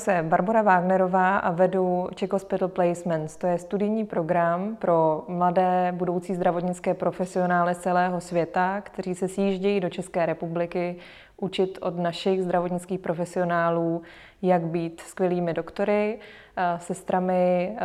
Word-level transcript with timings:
se 0.00 0.22
Barbara 0.22 0.62
Wagnerová 0.62 1.38
a 1.38 1.50
vedu 1.50 2.08
Czech 2.14 2.32
Hospital 2.32 2.68
Placements. 2.68 3.36
To 3.36 3.46
je 3.46 3.58
studijní 3.58 4.04
program 4.04 4.76
pro 4.76 5.24
mladé 5.28 5.92
budoucí 5.96 6.34
zdravotnické 6.34 6.94
profesionály 6.94 7.74
celého 7.74 8.20
světa, 8.20 8.80
kteří 8.80 9.14
se 9.14 9.28
sjíždějí 9.28 9.80
do 9.80 9.90
České 9.90 10.26
republiky 10.26 10.96
učit 11.36 11.78
od 11.82 11.98
našich 11.98 12.42
zdravotnických 12.42 13.00
profesionálů, 13.00 14.02
jak 14.42 14.62
být 14.62 15.00
skvělými 15.00 15.54
doktory, 15.54 16.18
eh, 16.56 16.78
sestrami, 16.78 17.76
eh, 17.76 17.80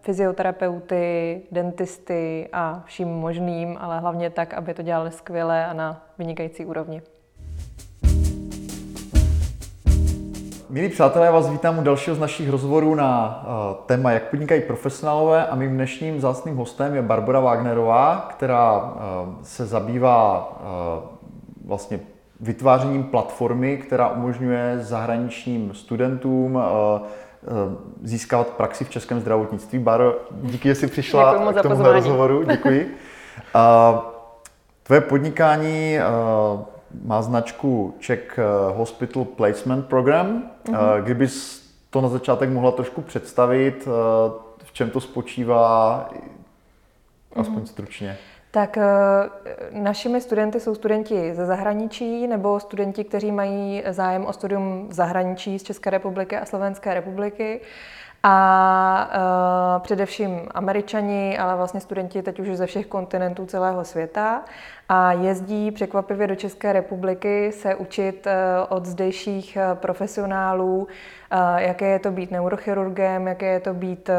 fyzioterapeuty, 0.00 1.42
dentisty 1.50 2.48
a 2.52 2.82
vším 2.86 3.08
možným, 3.08 3.76
ale 3.80 4.00
hlavně 4.00 4.30
tak, 4.30 4.54
aby 4.54 4.74
to 4.74 4.82
dělali 4.82 5.12
skvěle 5.12 5.66
a 5.66 5.72
na 5.72 6.06
vynikající 6.18 6.66
úrovni. 6.66 7.02
Milí 10.72 10.88
přátelé, 10.88 11.26
já 11.26 11.32
vás 11.32 11.50
vítám 11.50 11.78
u 11.78 11.82
dalšího 11.82 12.16
z 12.16 12.18
našich 12.18 12.50
rozhovorů 12.50 12.94
na 12.94 13.42
uh, 13.46 13.84
téma, 13.86 14.10
jak 14.10 14.22
podnikají 14.22 14.60
profesionálové 14.60 15.46
a 15.46 15.54
mým 15.54 15.74
dnešním 15.74 16.20
zástným 16.20 16.56
hostem 16.56 16.94
je 16.94 17.02
Barbara 17.02 17.40
Wagnerová, 17.40 18.28
která 18.30 18.82
uh, 18.82 18.92
se 19.42 19.66
zabývá 19.66 20.52
uh, 20.60 21.68
vlastně 21.68 22.00
vytvářením 22.40 23.04
platformy, 23.04 23.76
která 23.76 24.08
umožňuje 24.08 24.78
zahraničním 24.80 25.74
studentům 25.74 26.58
získávat 28.02 28.46
praxi 28.46 28.84
v 28.84 28.90
českém 28.90 29.20
zdravotnictví. 29.20 29.78
Baro, 29.78 30.16
díky, 30.30 30.68
že 30.68 30.74
jsi 30.74 30.86
přišla 30.86 31.52
k 31.52 31.62
tomu 31.62 31.82
rozhovoru. 31.82 32.42
Děkuji. 32.44 32.96
Tvoje 34.82 35.00
podnikání 35.00 35.98
má 37.04 37.22
značku 37.22 37.94
Czech 37.98 38.38
eh, 38.38 38.42
Hospital 38.76 39.24
Placement 39.24 39.86
Program. 39.86 40.42
Mm-hmm. 40.64 41.02
Kdybys 41.02 41.62
to 41.90 42.00
na 42.00 42.08
začátek 42.08 42.50
mohla 42.50 42.70
trošku 42.70 43.02
představit, 43.02 43.88
eh, 43.88 44.32
v 44.64 44.72
čem 44.72 44.90
to 44.90 45.00
spočívá, 45.00 46.10
aspoň 47.36 47.56
mm-hmm. 47.56 47.66
stručně. 47.66 48.18
Tak 48.50 48.78
našimi 49.70 50.20
studenty 50.20 50.60
jsou 50.60 50.74
studenti 50.74 51.34
ze 51.34 51.46
zahraničí 51.46 52.26
nebo 52.26 52.60
studenti, 52.60 53.04
kteří 53.04 53.32
mají 53.32 53.82
zájem 53.90 54.26
o 54.26 54.32
studium 54.32 54.88
v 54.88 54.92
zahraničí 54.92 55.58
z 55.58 55.62
České 55.62 55.90
republiky 55.90 56.36
a 56.36 56.44
Slovenské 56.44 56.94
republiky. 56.94 57.60
A 58.24 59.10
uh, 59.76 59.82
především 59.82 60.48
američani, 60.54 61.38
ale 61.38 61.56
vlastně 61.56 61.80
studenti 61.80 62.22
teď 62.22 62.40
už 62.40 62.48
ze 62.48 62.66
všech 62.66 62.86
kontinentů 62.86 63.46
celého 63.46 63.84
světa 63.84 64.44
a 64.94 65.12
jezdí 65.12 65.70
překvapivě 65.70 66.26
do 66.26 66.34
České 66.34 66.72
republiky 66.72 67.52
se 67.52 67.74
učit 67.74 68.26
uh, 68.26 68.32
od 68.76 68.86
zdejších 68.86 69.58
uh, 69.60 69.78
profesionálů, 69.78 70.88
jaké 71.56 71.86
je 71.86 71.98
to 71.98 72.10
být 72.10 72.30
neurochirurgem, 72.30 73.26
jaké 73.26 73.46
je 73.46 73.60
to 73.60 73.74
být 73.74 74.10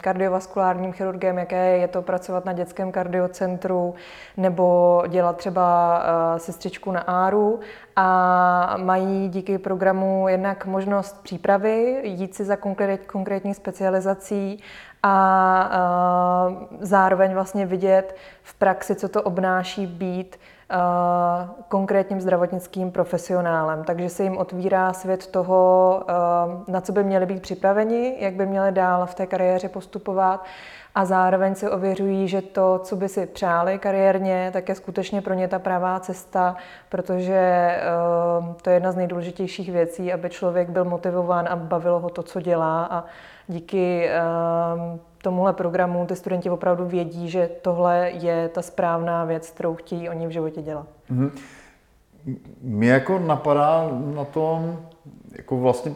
kardiovaskulárním 0.00 0.92
chirurgem, 0.92 1.38
jaké 1.38 1.78
je 1.78 1.88
to 1.88 2.02
pracovat 2.02 2.44
na 2.44 2.52
dětském 2.52 2.92
kardiocentru 2.92 3.94
nebo 4.36 5.02
dělat 5.08 5.36
třeba 5.36 6.02
sestřičku 6.36 6.92
na 6.92 7.00
áru. 7.00 7.60
A 7.96 8.76
mají 8.76 9.28
díky 9.28 9.58
programu 9.58 10.28
jednak 10.28 10.66
možnost 10.66 11.22
přípravy, 11.22 12.00
jít 12.02 12.34
si 12.34 12.44
za 12.44 12.56
konkrétní 13.06 13.54
specializací 13.54 14.62
a 15.06 16.50
zároveň 16.80 17.34
vlastně 17.34 17.66
vidět 17.66 18.16
v 18.42 18.54
praxi, 18.54 18.94
co 18.94 19.08
to 19.08 19.22
obnáší 19.22 19.86
být 19.86 20.36
konkrétním 21.68 22.20
zdravotnickým 22.20 22.90
profesionálem. 22.90 23.84
Takže 23.84 24.08
se 24.08 24.22
jim 24.22 24.36
otvírá 24.36 24.92
svět 24.92 25.26
toho, 25.26 26.02
na 26.68 26.80
co 26.80 26.92
by 26.92 27.04
měli 27.04 27.26
být 27.26 27.42
připraveni, 27.42 28.16
jak 28.18 28.34
by 28.34 28.46
měli 28.46 28.72
dál 28.72 29.06
v 29.06 29.14
té 29.14 29.26
kariéře 29.26 29.68
postupovat 29.68 30.44
a 30.94 31.04
zároveň 31.04 31.54
si 31.54 31.68
ověřují, 31.70 32.28
že 32.28 32.42
to, 32.42 32.78
co 32.78 32.96
by 32.96 33.08
si 33.08 33.26
přáli 33.26 33.78
kariérně, 33.78 34.50
tak 34.52 34.68
je 34.68 34.74
skutečně 34.74 35.22
pro 35.22 35.34
ně 35.34 35.48
ta 35.48 35.58
pravá 35.58 36.00
cesta, 36.00 36.56
protože 36.88 37.70
to 38.62 38.70
je 38.70 38.76
jedna 38.76 38.92
z 38.92 38.96
nejdůležitějších 38.96 39.72
věcí, 39.72 40.12
aby 40.12 40.30
člověk 40.30 40.70
byl 40.70 40.84
motivován 40.84 41.48
a 41.50 41.56
bavilo 41.56 42.00
ho 42.00 42.08
to, 42.08 42.22
co 42.22 42.40
dělá 42.40 42.84
a 42.90 43.04
díky 43.48 44.08
tomuhle 45.22 45.52
programu 45.52 46.06
ty 46.06 46.16
studenti 46.16 46.50
opravdu 46.50 46.86
vědí, 46.86 47.30
že 47.30 47.50
tohle 47.62 48.10
je 48.10 48.48
ta 48.48 48.62
správná 48.62 49.24
věc, 49.24 49.50
kterou 49.50 49.74
chtějí 49.74 50.08
oni 50.08 50.26
v 50.26 50.30
životě 50.30 50.62
dělat. 50.62 50.86
Mm-hmm. 51.10 51.30
Mě 52.62 52.90
jako 52.90 53.18
napadá 53.18 53.88
na 54.14 54.24
tom, 54.24 54.78
jako 55.38 55.56
vlastně 55.56 55.94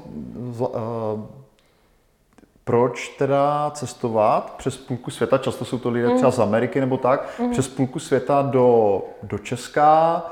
uh, 0.61 0.69
proč 2.65 3.09
teda 3.09 3.71
cestovat 3.75 4.55
přes 4.59 4.77
půlku 4.77 5.11
světa, 5.11 5.39
často 5.39 5.65
jsou 5.65 5.79
to 5.79 5.91
lidé 5.91 6.15
třeba 6.15 6.31
z 6.31 6.39
Ameriky 6.39 6.81
nebo 6.81 6.97
tak, 6.97 7.39
mm. 7.41 7.51
přes 7.51 7.69
půlku 7.69 7.99
světa 7.99 8.43
do, 8.43 9.03
do 9.23 9.39
Česka, 9.39 10.23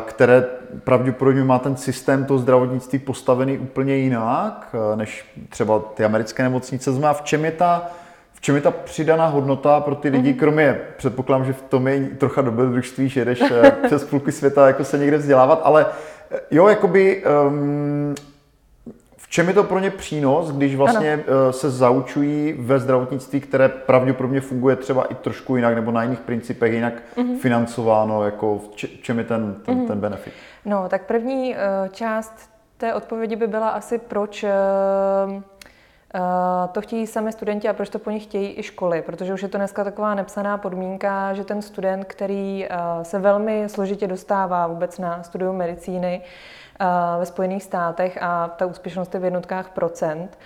které 0.00 0.44
pravděpodobně 0.84 1.44
má 1.44 1.58
ten 1.58 1.76
systém 1.76 2.24
toho 2.24 2.38
zdravotnictví 2.38 2.98
postavený 2.98 3.58
úplně 3.58 3.96
jinak, 3.96 4.74
uh, 4.74 4.96
než 4.96 5.24
třeba 5.48 5.78
ty 5.78 6.04
americké 6.04 6.42
nemocnice. 6.42 6.92
Znamená, 6.92 7.12
v 7.12 7.22
čem 7.22 7.44
je 7.44 7.52
ta 7.52 7.90
čem 8.42 8.54
je 8.54 8.60
ta 8.60 8.70
přidaná 8.70 9.26
hodnota 9.26 9.80
pro 9.80 9.94
ty 9.94 10.08
lidi, 10.08 10.32
mm-hmm. 10.32 10.38
kromě, 10.38 10.80
předpokládám, 10.96 11.46
že 11.46 11.52
v 11.52 11.62
tom 11.62 11.88
je 11.88 12.08
trocha 12.08 12.42
dobrodružství, 12.42 13.08
že 13.08 13.24
jdeš 13.24 13.42
eh, 13.50 13.70
přes 13.86 14.04
půlku 14.04 14.30
světa 14.30 14.66
jako 14.66 14.84
se 14.84 14.98
někde 14.98 15.16
vzdělávat, 15.16 15.60
ale 15.64 15.86
eh, 16.30 16.40
jo, 16.50 16.68
jakoby 16.68 17.24
um, 17.46 18.14
v 19.22 19.28
čem 19.28 19.48
je 19.48 19.54
to 19.54 19.64
pro 19.64 19.78
ně 19.78 19.90
přínos, 19.90 20.52
když 20.52 20.76
vlastně 20.76 21.12
ano. 21.12 21.22
Eh, 21.48 21.52
se 21.52 21.70
zaučují 21.70 22.52
ve 22.58 22.78
zdravotnictví, 22.78 23.40
které 23.40 23.68
pravděpodobně 23.68 24.40
funguje 24.40 24.76
třeba 24.76 25.04
i 25.04 25.14
trošku 25.14 25.56
jinak 25.56 25.74
nebo 25.74 25.90
na 25.90 26.02
jiných 26.02 26.20
principech, 26.20 26.72
jinak 26.72 26.94
mm-hmm. 27.16 27.38
financováno, 27.38 28.24
jako 28.24 28.58
v 28.58 28.76
čem 29.02 29.18
je 29.18 29.24
ten, 29.24 29.54
ten, 29.64 29.78
mm-hmm. 29.78 29.86
ten 29.86 30.00
benefit? 30.00 30.32
No, 30.64 30.88
tak 30.88 31.06
první 31.06 31.56
část 31.90 32.50
té 32.76 32.94
odpovědi 32.94 33.36
by 33.36 33.46
byla 33.46 33.68
asi, 33.68 33.98
proč 33.98 34.44
Eh, 36.14 36.68
to 36.72 36.80
chtějí 36.80 37.06
sami 37.06 37.32
studenti 37.32 37.68
a 37.68 37.72
proč 37.72 37.88
to 37.88 37.98
po 37.98 38.10
nich 38.10 38.22
chtějí 38.22 38.58
i 38.58 38.62
školy, 38.62 39.02
protože 39.02 39.34
už 39.34 39.42
je 39.42 39.48
to 39.48 39.58
dneska 39.58 39.84
taková 39.84 40.14
nepsaná 40.14 40.58
podmínka, 40.58 41.34
že 41.34 41.44
ten 41.44 41.62
student, 41.62 42.04
který 42.04 42.66
eh, 42.66 42.78
se 43.02 43.18
velmi 43.18 43.68
složitě 43.68 44.06
dostává 44.06 44.66
vůbec 44.66 44.98
na 44.98 45.22
studium 45.22 45.56
medicíny, 45.56 46.20
eh, 46.24 46.28
ve 47.18 47.26
Spojených 47.26 47.62
státech 47.62 48.18
a 48.22 48.48
ta 48.48 48.66
úspěšnost 48.66 49.14
je 49.14 49.20
v 49.20 49.24
jednotkách 49.24 49.70
procent, 49.70 50.38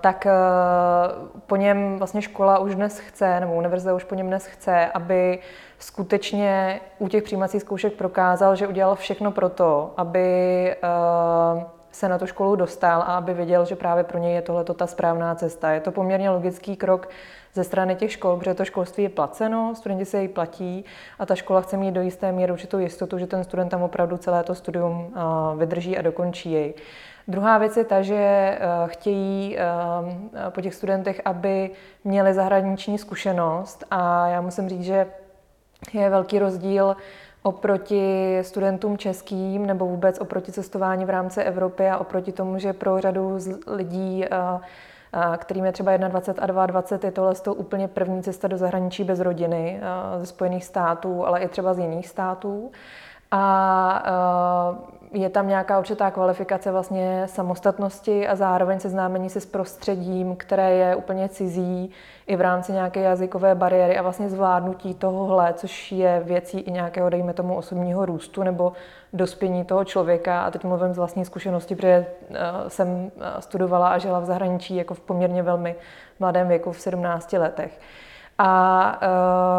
tak 0.00 0.26
po 1.46 1.56
něm 1.56 1.98
vlastně 1.98 2.22
škola 2.22 2.58
už 2.58 2.74
dnes 2.74 2.98
chce, 2.98 3.40
nebo 3.40 3.54
univerzita 3.54 3.94
už 3.94 4.04
po 4.04 4.14
něm 4.14 4.26
dnes 4.26 4.46
chce, 4.46 4.86
aby 4.86 5.38
skutečně 5.78 6.80
u 6.98 7.08
těch 7.08 7.22
přijímacích 7.22 7.60
zkoušek 7.60 7.92
prokázal, 7.92 8.56
že 8.56 8.66
udělal 8.66 8.94
všechno 8.94 9.30
pro 9.30 9.48
to, 9.48 9.94
aby 9.96 10.76
se 11.94 12.08
na 12.08 12.18
tu 12.18 12.26
školu 12.26 12.56
dostal 12.56 13.02
a 13.02 13.04
aby 13.04 13.34
věděl, 13.34 13.64
že 13.64 13.76
právě 13.76 14.04
pro 14.04 14.18
něj 14.18 14.34
je 14.34 14.42
tohle 14.42 14.64
ta 14.64 14.86
správná 14.86 15.34
cesta. 15.34 15.70
Je 15.70 15.80
to 15.80 15.92
poměrně 15.92 16.30
logický 16.30 16.76
krok 16.76 17.08
ze 17.52 17.64
strany 17.64 17.96
těch 17.96 18.12
škol, 18.12 18.36
protože 18.36 18.54
to 18.54 18.64
školství 18.64 19.02
je 19.02 19.08
placeno, 19.08 19.74
studenti 19.74 20.04
se 20.04 20.18
jej 20.18 20.28
platí 20.28 20.84
a 21.18 21.26
ta 21.26 21.34
škola 21.34 21.60
chce 21.60 21.76
mít 21.76 21.92
do 21.92 22.02
jisté 22.02 22.32
míry 22.32 22.52
určitou 22.52 22.78
jistotu, 22.78 23.18
že 23.18 23.26
ten 23.26 23.44
student 23.44 23.70
tam 23.70 23.82
opravdu 23.82 24.16
celé 24.16 24.42
to 24.42 24.54
studium 24.54 25.14
vydrží 25.56 25.98
a 25.98 26.02
dokončí 26.02 26.52
jej. 26.52 26.74
Druhá 27.28 27.58
věc 27.58 27.76
je 27.76 27.84
ta, 27.84 28.02
že 28.02 28.58
chtějí 28.86 29.58
po 30.48 30.60
těch 30.60 30.74
studentech, 30.74 31.20
aby 31.24 31.70
měli 32.04 32.34
zahraniční 32.34 32.98
zkušenost 32.98 33.84
a 33.90 34.28
já 34.28 34.40
musím 34.40 34.68
říct, 34.68 34.84
že 34.84 35.06
je 35.92 36.10
velký 36.10 36.38
rozdíl 36.38 36.96
oproti 37.46 38.38
studentům 38.42 38.98
českým 38.98 39.66
nebo 39.66 39.86
vůbec 39.86 40.20
oproti 40.20 40.52
cestování 40.52 41.04
v 41.04 41.10
rámci 41.10 41.42
Evropy 41.42 41.88
a 41.88 41.98
oproti 41.98 42.32
tomu, 42.32 42.58
že 42.58 42.72
pro 42.72 43.00
řadu 43.00 43.38
lidí, 43.66 44.24
kterým 45.36 45.64
je 45.64 45.72
třeba 45.72 45.96
21 45.96 46.62
a 46.62 46.66
22, 46.66 47.06
je 47.08 47.12
tohle 47.12 47.34
to 47.34 47.54
úplně 47.54 47.88
první 47.88 48.22
cesta 48.22 48.48
do 48.48 48.56
zahraničí 48.56 49.04
bez 49.04 49.20
rodiny 49.20 49.80
ze 50.18 50.26
Spojených 50.26 50.64
států, 50.64 51.26
ale 51.26 51.40
i 51.40 51.48
třeba 51.48 51.74
z 51.74 51.78
jiných 51.78 52.08
států. 52.08 52.70
A 53.30 54.74
je 55.14 55.28
tam 55.28 55.48
nějaká 55.48 55.78
určitá 55.78 56.10
kvalifikace 56.10 56.72
vlastně 56.72 57.22
samostatnosti 57.26 58.28
a 58.28 58.36
zároveň 58.36 58.80
seznámení 58.80 59.30
se 59.30 59.40
s 59.40 59.46
prostředím, 59.46 60.36
které 60.36 60.74
je 60.74 60.96
úplně 60.96 61.28
cizí 61.28 61.90
i 62.26 62.36
v 62.36 62.40
rámci 62.40 62.72
nějaké 62.72 63.00
jazykové 63.00 63.54
bariéry 63.54 63.98
a 63.98 64.02
vlastně 64.02 64.28
zvládnutí 64.28 64.94
tohohle, 64.94 65.54
což 65.54 65.92
je 65.92 66.22
věcí 66.24 66.60
i 66.60 66.70
nějakého, 66.70 67.10
dejme 67.10 67.32
tomu, 67.32 67.56
osobního 67.56 68.06
růstu 68.06 68.42
nebo 68.42 68.72
dospění 69.12 69.64
toho 69.64 69.84
člověka. 69.84 70.42
A 70.42 70.50
teď 70.50 70.64
mluvím 70.64 70.94
z 70.94 70.98
vlastní 70.98 71.24
zkušenosti, 71.24 71.74
protože 71.74 72.06
eh, 72.30 72.36
jsem 72.68 73.10
eh, 73.20 73.42
studovala 73.42 73.88
a 73.88 73.98
žila 73.98 74.20
v 74.20 74.24
zahraničí 74.24 74.76
jako 74.76 74.94
v 74.94 75.00
poměrně 75.00 75.42
velmi 75.42 75.74
mladém 76.20 76.48
věku, 76.48 76.72
v 76.72 76.80
17 76.80 77.32
letech. 77.32 77.80
A 78.38 79.00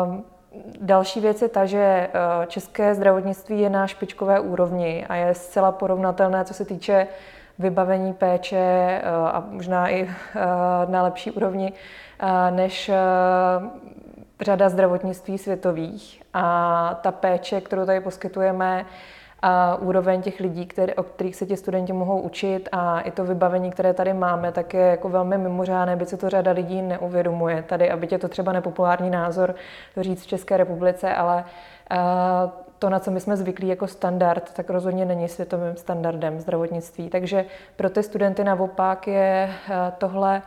uh, 0.07 0.34
Další 0.81 1.19
věc 1.19 1.41
je 1.41 1.49
ta, 1.49 1.65
že 1.65 1.77
eh, 1.77 2.09
české 2.47 2.95
zdravotnictví 2.95 3.59
je 3.59 3.69
na 3.69 3.87
špičkové 3.87 4.39
úrovni 4.39 5.05
a 5.09 5.15
je 5.15 5.33
zcela 5.33 5.71
porovnatelné, 5.71 6.45
co 6.45 6.53
se 6.53 6.65
týče 6.65 7.07
vybavení 7.59 8.13
péče 8.13 9.01
a 9.31 9.43
možná 9.49 9.89
i 9.89 10.09
na 10.87 11.03
lepší 11.03 11.31
úrovni 11.31 11.73
než 12.49 12.91
řada 14.41 14.69
zdravotnictví 14.69 15.37
světových. 15.37 16.21
A 16.33 16.99
ta 17.01 17.11
péče, 17.11 17.61
kterou 17.61 17.85
tady 17.85 17.99
poskytujeme, 17.99 18.85
a 19.41 19.75
úroveň 19.75 20.21
těch 20.21 20.39
lidí, 20.39 20.65
které, 20.65 20.93
o 20.93 21.03
kterých 21.03 21.35
se 21.35 21.45
ti 21.45 21.57
studenti 21.57 21.93
mohou 21.93 22.19
učit 22.19 22.69
a 22.71 23.01
i 23.01 23.11
to 23.11 23.23
vybavení, 23.23 23.71
které 23.71 23.93
tady 23.93 24.13
máme, 24.13 24.51
tak 24.51 24.73
je 24.73 24.81
jako 24.81 25.09
velmi 25.09 25.37
mimořádné, 25.37 25.95
byť 25.95 26.07
se 26.07 26.17
to 26.17 26.29
řada 26.29 26.51
lidí 26.51 26.81
neuvědomuje 26.81 27.63
tady, 27.63 27.91
aby 27.91 28.07
tě 28.07 28.17
to 28.17 28.27
třeba 28.27 28.51
nepopulární 28.51 29.09
názor 29.09 29.55
to 29.95 30.03
říct 30.03 30.23
v 30.23 30.27
České 30.27 30.57
republice, 30.57 31.13
ale 31.13 31.43
uh, 31.91 31.97
to, 32.79 32.89
na 32.89 32.99
co 32.99 33.11
my 33.11 33.19
jsme 33.19 33.37
zvyklí 33.37 33.67
jako 33.67 33.87
standard, 33.87 34.53
tak 34.53 34.69
rozhodně 34.69 35.05
není 35.05 35.27
světovým 35.27 35.75
standardem 35.75 36.39
zdravotnictví. 36.39 37.09
Takže 37.09 37.45
pro 37.75 37.89
ty 37.89 38.03
studenty 38.03 38.43
naopak 38.43 39.07
je 39.07 39.49
uh, 39.49 39.75
tohle 39.97 40.41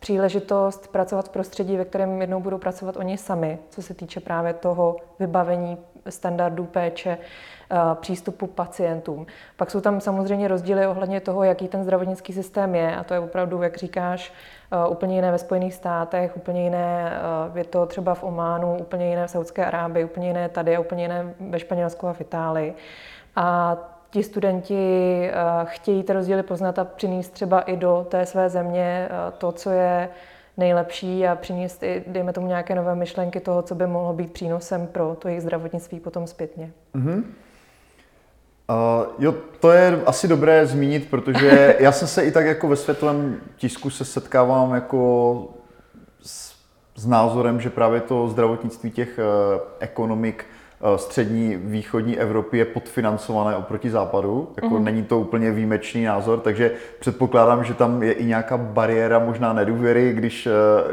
příležitost 0.00 0.92
pracovat 0.92 1.26
v 1.26 1.28
prostředí, 1.28 1.76
ve 1.76 1.84
kterém 1.84 2.20
jednou 2.20 2.40
budou 2.40 2.58
pracovat 2.58 2.96
oni 2.96 3.18
sami, 3.18 3.58
co 3.68 3.82
se 3.82 3.94
týče 3.94 4.20
právě 4.20 4.54
toho 4.54 4.96
vybavení 5.18 5.78
standardů 6.08 6.64
péče, 6.64 7.18
eh, 7.18 7.76
přístupu 7.94 8.46
pacientům. 8.46 9.26
Pak 9.56 9.70
jsou 9.70 9.80
tam 9.80 10.00
samozřejmě 10.00 10.48
rozdíly 10.48 10.86
ohledně 10.86 11.20
toho, 11.20 11.44
jaký 11.44 11.68
ten 11.68 11.82
zdravotnický 11.82 12.32
systém 12.32 12.74
je 12.74 12.96
a 12.96 13.04
to 13.04 13.14
je 13.14 13.20
opravdu, 13.20 13.62
jak 13.62 13.76
říkáš, 13.76 14.32
eh, 14.72 14.88
úplně 14.88 15.16
jiné 15.16 15.32
ve 15.32 15.38
Spojených 15.38 15.74
státech, 15.74 16.36
úplně 16.36 16.62
jiné 16.62 17.12
eh, 17.54 17.58
je 17.58 17.64
to 17.64 17.86
třeba 17.86 18.14
v 18.14 18.24
Ománu, 18.24 18.76
úplně 18.76 19.08
jiné 19.08 19.26
v 19.26 19.30
Saudské 19.30 19.66
Arábii, 19.66 20.04
úplně 20.04 20.26
jiné 20.26 20.48
tady 20.48 20.76
a 20.76 20.80
úplně 20.80 21.02
jiné 21.02 21.34
ve 21.40 21.58
Španělsku 21.58 22.08
a 22.08 22.12
v 22.12 22.20
Itálii. 22.20 22.74
A 23.36 23.76
ti 24.10 24.22
studenti 24.22 25.30
chtějí 25.64 26.02
ty 26.02 26.12
rozdíly 26.12 26.42
poznat 26.42 26.78
a 26.78 26.84
přinést 26.84 27.28
třeba 27.28 27.60
i 27.60 27.76
do 27.76 28.06
té 28.08 28.26
své 28.26 28.48
země 28.48 29.08
to, 29.38 29.52
co 29.52 29.70
je 29.70 30.08
nejlepší 30.56 31.26
a 31.26 31.34
přinést 31.34 31.82
i, 31.82 32.04
dejme 32.06 32.32
tomu, 32.32 32.46
nějaké 32.46 32.74
nové 32.74 32.94
myšlenky 32.94 33.40
toho, 33.40 33.62
co 33.62 33.74
by 33.74 33.86
mohlo 33.86 34.12
být 34.12 34.32
přínosem 34.32 34.86
pro 34.86 35.16
to 35.18 35.28
jejich 35.28 35.42
zdravotnictví 35.42 36.00
potom 36.00 36.26
zpětně. 36.26 36.72
Mm-hmm. 36.94 37.22
Uh, 38.68 39.06
jo, 39.18 39.34
to 39.60 39.72
je 39.72 40.00
asi 40.06 40.28
dobré 40.28 40.66
zmínit, 40.66 41.10
protože 41.10 41.76
já 41.80 41.92
jsem 41.92 42.08
se 42.08 42.24
i 42.24 42.32
tak 42.32 42.46
jako 42.46 42.68
ve 42.68 42.76
světovém 42.76 43.40
tisku 43.56 43.90
se 43.90 44.04
setkávám 44.04 44.74
jako 44.74 45.48
s, 46.22 46.54
s 46.96 47.06
názorem, 47.06 47.60
že 47.60 47.70
právě 47.70 48.00
to 48.00 48.28
zdravotnictví 48.28 48.90
těch 48.90 49.18
uh, 49.18 49.60
ekonomik 49.80 50.46
střední 50.96 51.56
východní 51.56 52.18
Evropy 52.18 52.58
je 52.58 52.64
podfinancované 52.64 53.56
oproti 53.56 53.90
západu. 53.90 54.48
Jako 54.62 54.78
mm. 54.78 54.84
Není 54.84 55.02
to 55.02 55.20
úplně 55.20 55.50
výjimečný 55.50 56.04
názor, 56.04 56.40
takže 56.40 56.70
předpokládám, 56.98 57.64
že 57.64 57.74
tam 57.74 58.02
je 58.02 58.12
i 58.12 58.24
nějaká 58.24 58.56
bariéra 58.56 59.18
možná 59.18 59.52
nedůvěry, 59.52 60.12
když, 60.12 60.46
eh, 60.46 60.50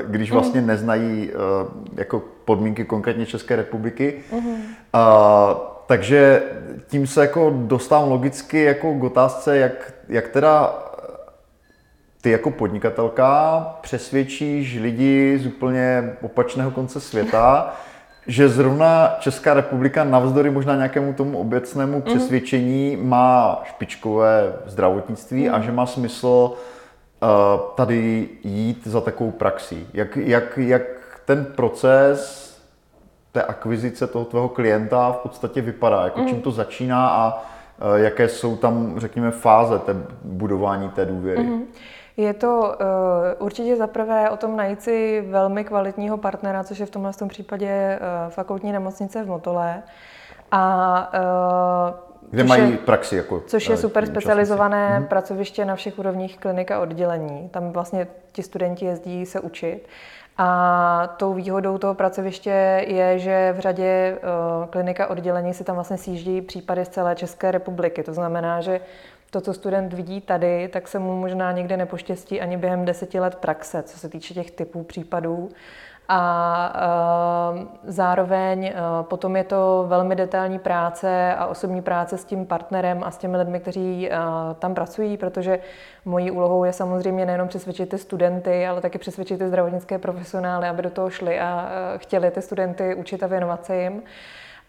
když 0.08 0.30
mhm. 0.30 0.40
vlastně 0.40 0.62
mm. 0.62 0.68
neznají 0.68 1.30
eh, 1.30 1.36
jako 1.96 2.22
podmínky 2.46 2.86
konkrétně 2.86 3.26
České 3.26 3.56
republiky. 3.56 4.14
Mm. 4.34 4.56
A, 4.94 5.56
takže 5.86 6.44
tím 6.88 7.08
se 7.08 7.22
jako 7.22 7.54
dostávám 7.56 8.10
logicky 8.10 8.64
jako 8.64 8.94
k 8.94 9.04
otázce, 9.04 9.58
jak, 9.58 9.94
jak 10.10 10.28
teda 10.28 10.74
ty 12.22 12.32
jako 12.32 12.52
podnikatelka 12.52 13.60
přesvědčíš 13.82 14.80
lidi 14.80 15.40
z 15.40 15.46
úplně 15.46 16.14
opačného 16.22 16.72
konce 16.72 17.00
světa, 17.00 17.76
že 18.28 18.50
zrovna 18.50 19.16
Česká 19.20 19.54
republika 19.54 20.04
navzdory 20.04 20.50
možná 20.50 20.76
nějakému 20.76 21.14
tomu 21.14 21.38
obecnému 21.38 21.96
mm. 21.96 22.02
přesvědčení 22.02 22.98
má 23.02 23.62
špičkové 23.66 24.54
zdravotnictví 24.66 25.48
mm. 25.48 25.56
a 25.56 25.62
že 25.62 25.72
má 25.72 25.86
smysl 25.86 26.28
uh, 26.28 27.30
tady 27.76 28.30
jít 28.44 28.88
za 28.88 29.02
takovou 29.02 29.32
praxí. 29.32 29.88
Jak, 29.94 30.18
jak, 30.18 30.58
jak 30.58 30.82
ten 31.26 31.46
proces 31.46 32.52
té 33.32 33.44
akvizice 33.44 34.08
toho 34.08 34.26
tvého 34.26 34.50
klienta 34.50 35.12
v 35.12 35.18
podstatě 35.18 35.62
vypadá? 35.62 36.04
Jako 36.04 36.20
mm. 36.20 36.28
čím 36.28 36.42
to 36.42 36.52
začíná 36.52 37.08
a 37.10 37.44
uh, 37.82 37.96
jaké 37.96 38.28
jsou 38.28 38.56
tam, 38.56 39.00
řekněme, 39.00 39.32
fáze 39.32 39.80
té 39.80 39.96
budování 40.24 40.90
té 40.90 41.06
důvěry? 41.06 41.44
Mm. 41.44 41.64
Je 42.22 42.34
to 42.34 42.60
uh, 43.40 43.46
určitě 43.46 43.76
zaprvé 43.76 44.30
o 44.30 44.38
tom 44.38 44.56
najít 44.56 44.82
si 44.82 45.22
velmi 45.30 45.64
kvalitního 45.64 46.18
partnera, 46.18 46.64
což 46.64 46.80
je 46.80 46.86
v 46.86 46.90
tomhle 46.90 47.14
tom 47.14 47.28
případě 47.28 48.00
uh, 48.00 48.32
fakultní 48.32 48.72
nemocnice 48.72 49.24
v 49.24 49.28
Motole. 49.28 49.84
A 50.52 51.14
uh, 51.14 52.30
kde 52.32 52.44
mají 52.44 52.72
je, 52.72 52.78
praxi 52.78 53.16
jako 53.16 53.42
Což 53.48 53.70
je 53.70 53.78
super 53.78 54.06
specializované 54.06 55.00
mm 55.00 55.06
pracoviště 55.06 55.66
na 55.66 55.76
všech 55.76 56.00
úrovních 56.00 56.38
klinika 56.38 56.80
oddělení. 56.80 57.50
Tam 57.50 57.72
vlastně 57.72 58.08
ti 58.32 58.44
studenti 58.44 58.86
jezdí 58.86 59.26
se 59.26 59.40
učit. 59.40 59.88
A 60.38 61.16
tou 61.18 61.34
výhodou 61.34 61.78
toho 61.78 61.94
pracoviště 61.94 62.86
je, 62.88 63.20
že 63.20 63.54
v 63.58 63.60
řadě 63.60 64.18
uh, 64.18 64.66
klinika 64.70 65.08
oddělení 65.08 65.54
si 65.54 65.64
tam 65.64 65.76
vlastně 65.76 65.98
sjíždí 65.98 66.42
případy 66.42 66.86
z 66.86 66.90
celé 66.90 67.16
České 67.16 67.52
republiky. 67.52 68.04
To 68.04 68.14
znamená, 68.14 68.62
že 68.62 68.82
to, 69.32 69.42
co 69.42 69.54
student 69.54 69.94
vidí 69.94 70.22
tady, 70.22 70.68
tak 70.68 70.88
se 70.88 71.00
mu 71.00 71.16
možná 71.16 71.52
někde 71.52 71.78
nepoštěstí 71.78 72.42
ani 72.42 72.58
během 72.58 72.86
deseti 72.86 73.20
let 73.20 73.36
praxe, 73.36 73.84
co 73.84 74.00
se 74.00 74.10
týče 74.10 74.34
těch 74.34 74.52
typů 74.52 74.84
případů. 74.84 75.50
A 76.14 76.74
uh, 77.54 77.64
zároveň 77.84 78.74
uh, 78.74 79.06
potom 79.06 79.36
je 79.36 79.44
to 79.44 79.86
velmi 79.88 80.16
detailní 80.16 80.60
práce 80.60 81.36
a 81.36 81.46
osobní 81.46 81.82
práce 81.82 82.18
s 82.18 82.26
tím 82.26 82.46
partnerem 82.46 83.04
a 83.04 83.12
s 83.12 83.18
těmi 83.18 83.38
lidmi, 83.38 83.60
kteří 83.60 84.10
uh, 84.10 84.16
tam 84.60 84.76
pracují, 84.76 85.18
protože 85.18 85.60
mojí 86.06 86.32
úlohou 86.32 86.64
je 86.64 86.74
samozřejmě 86.74 87.26
nejenom 87.26 87.48
přesvědčit 87.48 87.90
ty 87.90 87.98
studenty, 87.98 88.68
ale 88.68 88.82
taky 88.82 88.98
přesvědčit 88.98 89.38
ty 89.38 89.48
zdravotnické 89.48 89.98
profesionály, 89.98 90.68
aby 90.68 90.82
do 90.82 90.90
toho 90.90 91.10
šli 91.10 91.40
a 91.40 91.64
uh, 91.64 91.98
chtěli 91.98 92.32
ty 92.32 92.42
studenty 92.42 92.96
učit 92.96 93.24
a 93.24 93.28
věnovat 93.28 93.66
se 93.66 93.78
jim. 93.78 94.04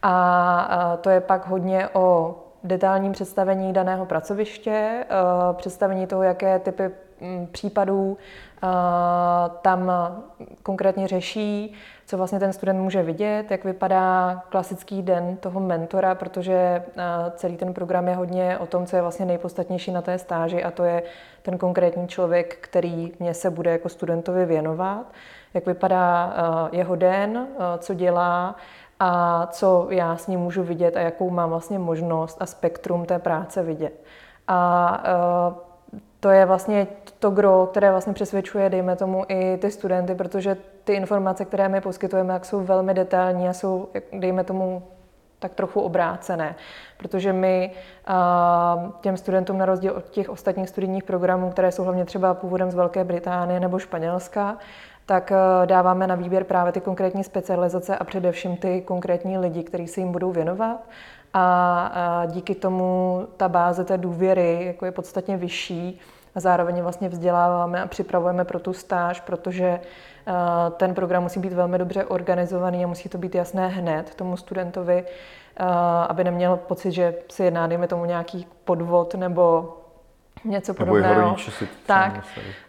A 0.03 0.99
to 1.01 1.11
je 1.11 1.21
pak 1.21 1.47
hodně 1.47 1.89
o 1.93 2.35
detailním 2.65 3.13
představení 3.13 3.73
daného 3.73 4.07
pracoviště, 4.07 4.71
eh, 4.71 5.15
představení 5.53 6.07
toho, 6.07 6.23
jaké 6.23 6.59
typy 6.59 6.91
mm, 7.21 7.47
případů 7.47 8.19
eh, 8.63 8.69
tam 9.63 9.93
konkrétně 10.63 11.09
řeší, 11.09 11.75
co 12.07 12.17
vlastně 12.17 12.39
ten 12.39 12.53
student 12.53 12.81
může 12.81 13.03
vidět, 13.03 13.51
jak 13.51 13.65
vypadá 13.65 14.43
klasický 14.49 15.03
den 15.03 15.37
toho 15.37 15.61
mentora, 15.61 16.15
protože 16.15 16.55
eh, 16.55 16.83
celý 17.37 17.57
ten 17.57 17.75
program 17.75 18.09
je 18.09 18.15
hodně 18.15 18.59
o 18.59 18.67
tom, 18.67 18.87
co 18.87 18.97
je 18.97 19.03
vlastně 19.03 19.27
nejpodstatnější 19.27 19.93
na 19.93 20.03
té 20.03 20.19
stáži 20.19 20.65
a 20.65 20.71
to 20.71 20.85
je 20.85 21.03
ten 21.43 21.59
konkrétní 21.59 22.09
člověk, 22.09 22.57
který 22.61 23.13
mě 23.19 23.35
se 23.35 23.51
bude 23.51 23.71
jako 23.71 23.89
studentovi 23.89 24.47
věnovat, 24.47 25.13
jak 25.55 25.67
vypadá 25.67 26.35
jeho 26.73 26.97
den, 26.97 27.49
co 27.79 27.95
dělá, 27.95 28.57
a 29.05 29.47
co 29.47 29.87
já 29.91 30.17
s 30.17 30.27
ním 30.27 30.41
můžu 30.41 30.63
vidět 30.63 30.97
a 30.97 31.01
jakou 31.01 31.31
mám 31.31 31.51
vlastně 31.51 31.79
možnost 31.79 32.37
a 32.41 32.47
spektrum 32.47 33.07
té 33.07 33.19
práce 33.19 33.63
vidět. 33.63 34.05
A 34.49 35.03
uh, 35.49 35.55
to 36.21 36.31
je 36.31 36.47
vlastně 36.47 36.87
to 37.19 37.31
gro, 37.31 37.69
které 37.71 37.91
vlastně 37.91 38.13
přesvědčuje, 38.13 38.71
dejme 38.71 38.97
tomu, 38.97 39.25
i 39.29 39.57
ty 39.57 39.71
studenty, 39.71 40.15
protože 40.15 40.57
ty 40.85 40.93
informace, 40.93 41.45
které 41.45 41.69
my 41.69 41.81
poskytujeme, 41.81 42.33
tak 42.33 42.45
jsou 42.45 42.61
velmi 42.61 42.95
detailní 42.95 43.49
a 43.49 43.53
jsou, 43.53 43.89
dejme 44.13 44.45
tomu, 44.45 44.83
tak 45.39 45.55
trochu 45.55 45.81
obrácené, 45.81 46.55
protože 46.99 47.33
my 47.33 47.71
uh, 48.09 48.91
těm 49.01 49.17
studentům 49.17 49.59
na 49.59 49.67
rozdíl 49.67 49.93
od 49.93 50.09
těch 50.09 50.31
ostatních 50.31 50.69
studijních 50.69 51.05
programů, 51.05 51.51
které 51.51 51.73
jsou 51.73 51.83
hlavně 51.85 52.05
třeba 52.05 52.35
původem 52.35 52.71
z 52.71 52.75
Velké 52.75 53.05
Británie 53.05 53.61
nebo 53.61 53.79
Španělska, 53.79 54.59
tak 55.07 55.33
eh, 55.33 55.67
dáváme 55.67 56.07
na 56.07 56.15
výběr 56.15 56.45
právě 56.45 56.73
ty 56.73 56.81
konkrétní 56.81 57.25
specializace 57.25 57.97
a 57.97 58.05
především 58.05 58.57
ty 58.57 58.81
konkrétní 58.81 59.39
lidi, 59.39 59.63
kteří 59.63 59.89
se 59.89 60.01
jim 60.01 60.13
budou 60.13 60.31
věnovat. 60.31 60.81
A 61.35 62.23
díky 62.27 62.55
tomu 62.55 63.21
ta 63.37 63.49
báze 63.49 63.85
té 63.85 63.99
důvěry 63.99 64.65
jako 64.67 64.85
je 64.85 64.93
podstatně 64.93 65.37
vyšší 65.37 66.01
a 66.35 66.41
zároveň 66.41 66.83
vlastně 66.83 67.09
vzděláváme 67.09 67.83
a 67.83 67.87
připravujeme 67.87 68.45
pro 68.45 68.61
tu 68.61 68.73
stáž, 68.73 69.21
protože 69.21 69.67
eh, 69.67 70.33
ten 70.77 70.95
program 70.95 71.23
musí 71.23 71.41
být 71.41 71.53
velmi 71.53 71.79
dobře 71.79 72.05
organizovaný 72.05 72.85
a 72.85 72.87
musí 72.87 73.09
to 73.09 73.19
být 73.19 73.35
jasné 73.35 73.69
hned 73.69 74.15
tomu 74.15 74.37
studentovi, 74.37 75.05
eh, 75.57 75.65
aby 76.09 76.25
neměl 76.25 76.57
pocit, 76.57 76.93
že 76.93 77.15
se 77.29 77.45
jedná, 77.45 77.67
dejme 77.67 77.89
tomu, 77.89 78.05
nějaký 78.05 78.47
podvod 78.65 79.15
nebo 79.15 79.77
něco 80.45 80.75
podobného. 80.75 81.21
Nebo 81.21 81.39
si 81.39 81.69
tak. 81.87 82.25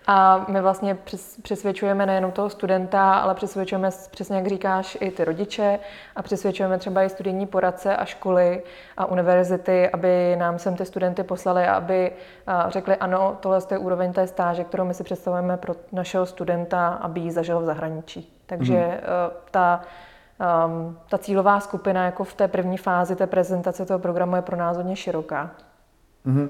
A 0.07 0.45
my 0.47 0.61
vlastně 0.61 0.97
přesvědčujeme 1.41 2.05
nejenom 2.05 2.31
toho 2.31 2.49
studenta, 2.49 3.13
ale 3.13 3.35
přesvědčujeme, 3.35 3.89
přesně 4.11 4.35
jak 4.35 4.47
říkáš, 4.47 4.97
i 5.01 5.11
ty 5.11 5.25
rodiče 5.25 5.79
a 6.15 6.21
přesvědčujeme 6.21 6.77
třeba 6.77 7.03
i 7.03 7.09
studijní 7.09 7.45
poradce 7.45 7.97
a 7.97 8.05
školy 8.05 8.63
a 8.97 9.05
univerzity, 9.05 9.89
aby 9.89 10.35
nám 10.39 10.59
sem 10.59 10.75
ty 10.75 10.85
studenty 10.85 11.23
poslali 11.23 11.67
a 11.67 11.75
aby 11.75 12.11
řekli, 12.67 12.95
ano, 12.95 13.37
tohle 13.39 13.59
je 13.71 13.77
úroveň 13.77 14.13
té 14.13 14.27
stáže, 14.27 14.63
kterou 14.63 14.85
my 14.85 14.93
si 14.93 15.03
představujeme 15.03 15.57
pro 15.57 15.75
našeho 15.91 16.25
studenta, 16.25 16.87
aby 16.87 17.19
ji 17.19 17.31
zažil 17.31 17.59
v 17.59 17.65
zahraničí. 17.65 18.39
Takže 18.45 18.79
mm. 18.79 18.99
ta 19.51 19.81
um, 20.65 20.97
ta 21.09 21.17
cílová 21.17 21.59
skupina 21.59 22.05
jako 22.05 22.23
v 22.23 22.33
té 22.33 22.47
první 22.47 22.77
fázi 22.77 23.15
té 23.15 23.27
prezentace 23.27 23.85
toho 23.85 23.99
programu 23.99 24.35
je 24.35 24.41
pro 24.41 24.57
nás 24.57 24.77
hodně 24.77 24.95
široká. 24.95 25.51
Mm-hmm. 26.25 26.49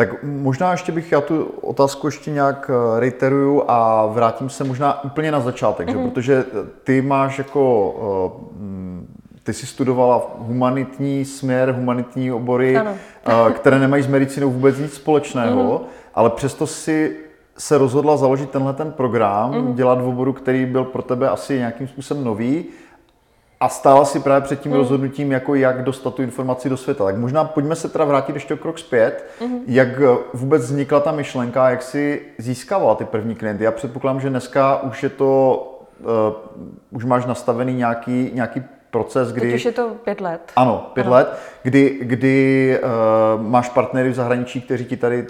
Tak 0.00 0.22
možná 0.22 0.70
ještě 0.70 0.92
bych 0.92 1.12
já 1.12 1.20
tu 1.20 1.42
otázku 1.60 2.06
ještě 2.06 2.30
nějak 2.30 2.70
eh, 2.70 3.00
reiteruju 3.00 3.62
a 3.68 4.06
vrátím 4.06 4.50
se 4.50 4.64
možná 4.64 5.04
úplně 5.04 5.32
na 5.32 5.40
začátek, 5.40 5.88
mm-hmm. 5.88 5.92
že? 5.92 5.98
Mhm. 5.98 6.10
protože 6.10 6.44
ty 6.84 7.02
máš 7.02 7.38
jako, 7.38 7.94
eh, 8.62 9.40
ty 9.42 9.52
jsi 9.52 9.66
studovala 9.66 10.22
humanitní 10.38 11.24
směr, 11.24 11.74
humanitní 11.78 12.32
obory, 12.32 12.76
ano. 12.76 12.94
které 13.52 13.78
nemají 13.78 14.02
s 14.02 14.06
medicínou 14.06 14.50
vůbec 14.50 14.78
nic 14.78 14.94
společného, 14.94 15.78
mm-hmm. 15.78 15.88
ale 16.14 16.30
přesto 16.30 16.66
si 16.66 17.16
se 17.58 17.78
rozhodla 17.78 18.16
založit 18.16 18.50
tenhle 18.50 18.72
ten 18.72 18.92
program, 18.92 19.52
mm-hmm. 19.52 19.74
dělat 19.74 20.00
v 20.00 20.08
oboru, 20.08 20.32
který 20.32 20.66
byl 20.66 20.84
pro 20.84 21.02
tebe 21.02 21.28
asi 21.28 21.58
nějakým 21.58 21.88
způsobem 21.88 22.24
nový 22.24 22.64
a 23.62 23.68
stála 23.68 24.04
si 24.04 24.20
právě 24.20 24.40
před 24.40 24.60
tím 24.60 24.72
mm. 24.72 24.78
rozhodnutím, 24.78 25.32
jako 25.32 25.54
jak 25.54 25.84
dostat 25.84 26.14
tu 26.14 26.22
informaci 26.22 26.68
do 26.68 26.76
světa. 26.76 27.04
Tak 27.04 27.16
možná 27.16 27.44
pojďme 27.44 27.76
se 27.76 27.88
teda 27.88 28.04
vrátit 28.04 28.36
ještě 28.36 28.54
o 28.54 28.56
krok 28.56 28.78
zpět, 28.78 29.30
mm. 29.40 29.58
jak 29.66 29.88
eh, 29.88 30.16
vůbec 30.34 30.62
vznikla 30.62 31.00
ta 31.00 31.12
myšlenka, 31.12 31.70
jak 31.70 31.82
si 31.82 32.22
získávala 32.38 32.94
ty 32.94 33.04
první 33.04 33.34
klienty. 33.34 33.64
Já 33.64 33.72
předpokládám, 33.72 34.20
že 34.20 34.30
dneska 34.30 34.82
už 34.82 35.02
je 35.02 35.08
to, 35.08 35.62
uh, 36.00 36.06
už 36.90 37.04
máš 37.04 37.26
nastavený 37.26 37.74
nějaký, 37.74 38.30
nějaký 38.34 38.62
proces, 38.90 39.32
kdy... 39.32 39.40
Teď 39.40 39.54
už 39.54 39.64
je 39.64 39.72
to 39.72 39.90
pět 40.04 40.20
let. 40.20 40.40
Ano, 40.56 40.90
pět 40.94 41.06
ano. 41.06 41.12
let, 41.12 41.38
kdy, 41.62 41.98
kdy 42.02 42.78
uh, 42.82 43.42
máš 43.42 43.68
partnery 43.68 44.10
v 44.10 44.14
zahraničí, 44.14 44.60
kteří 44.60 44.84
ti 44.84 44.96
tady 44.96 45.22
uh, 45.22 45.26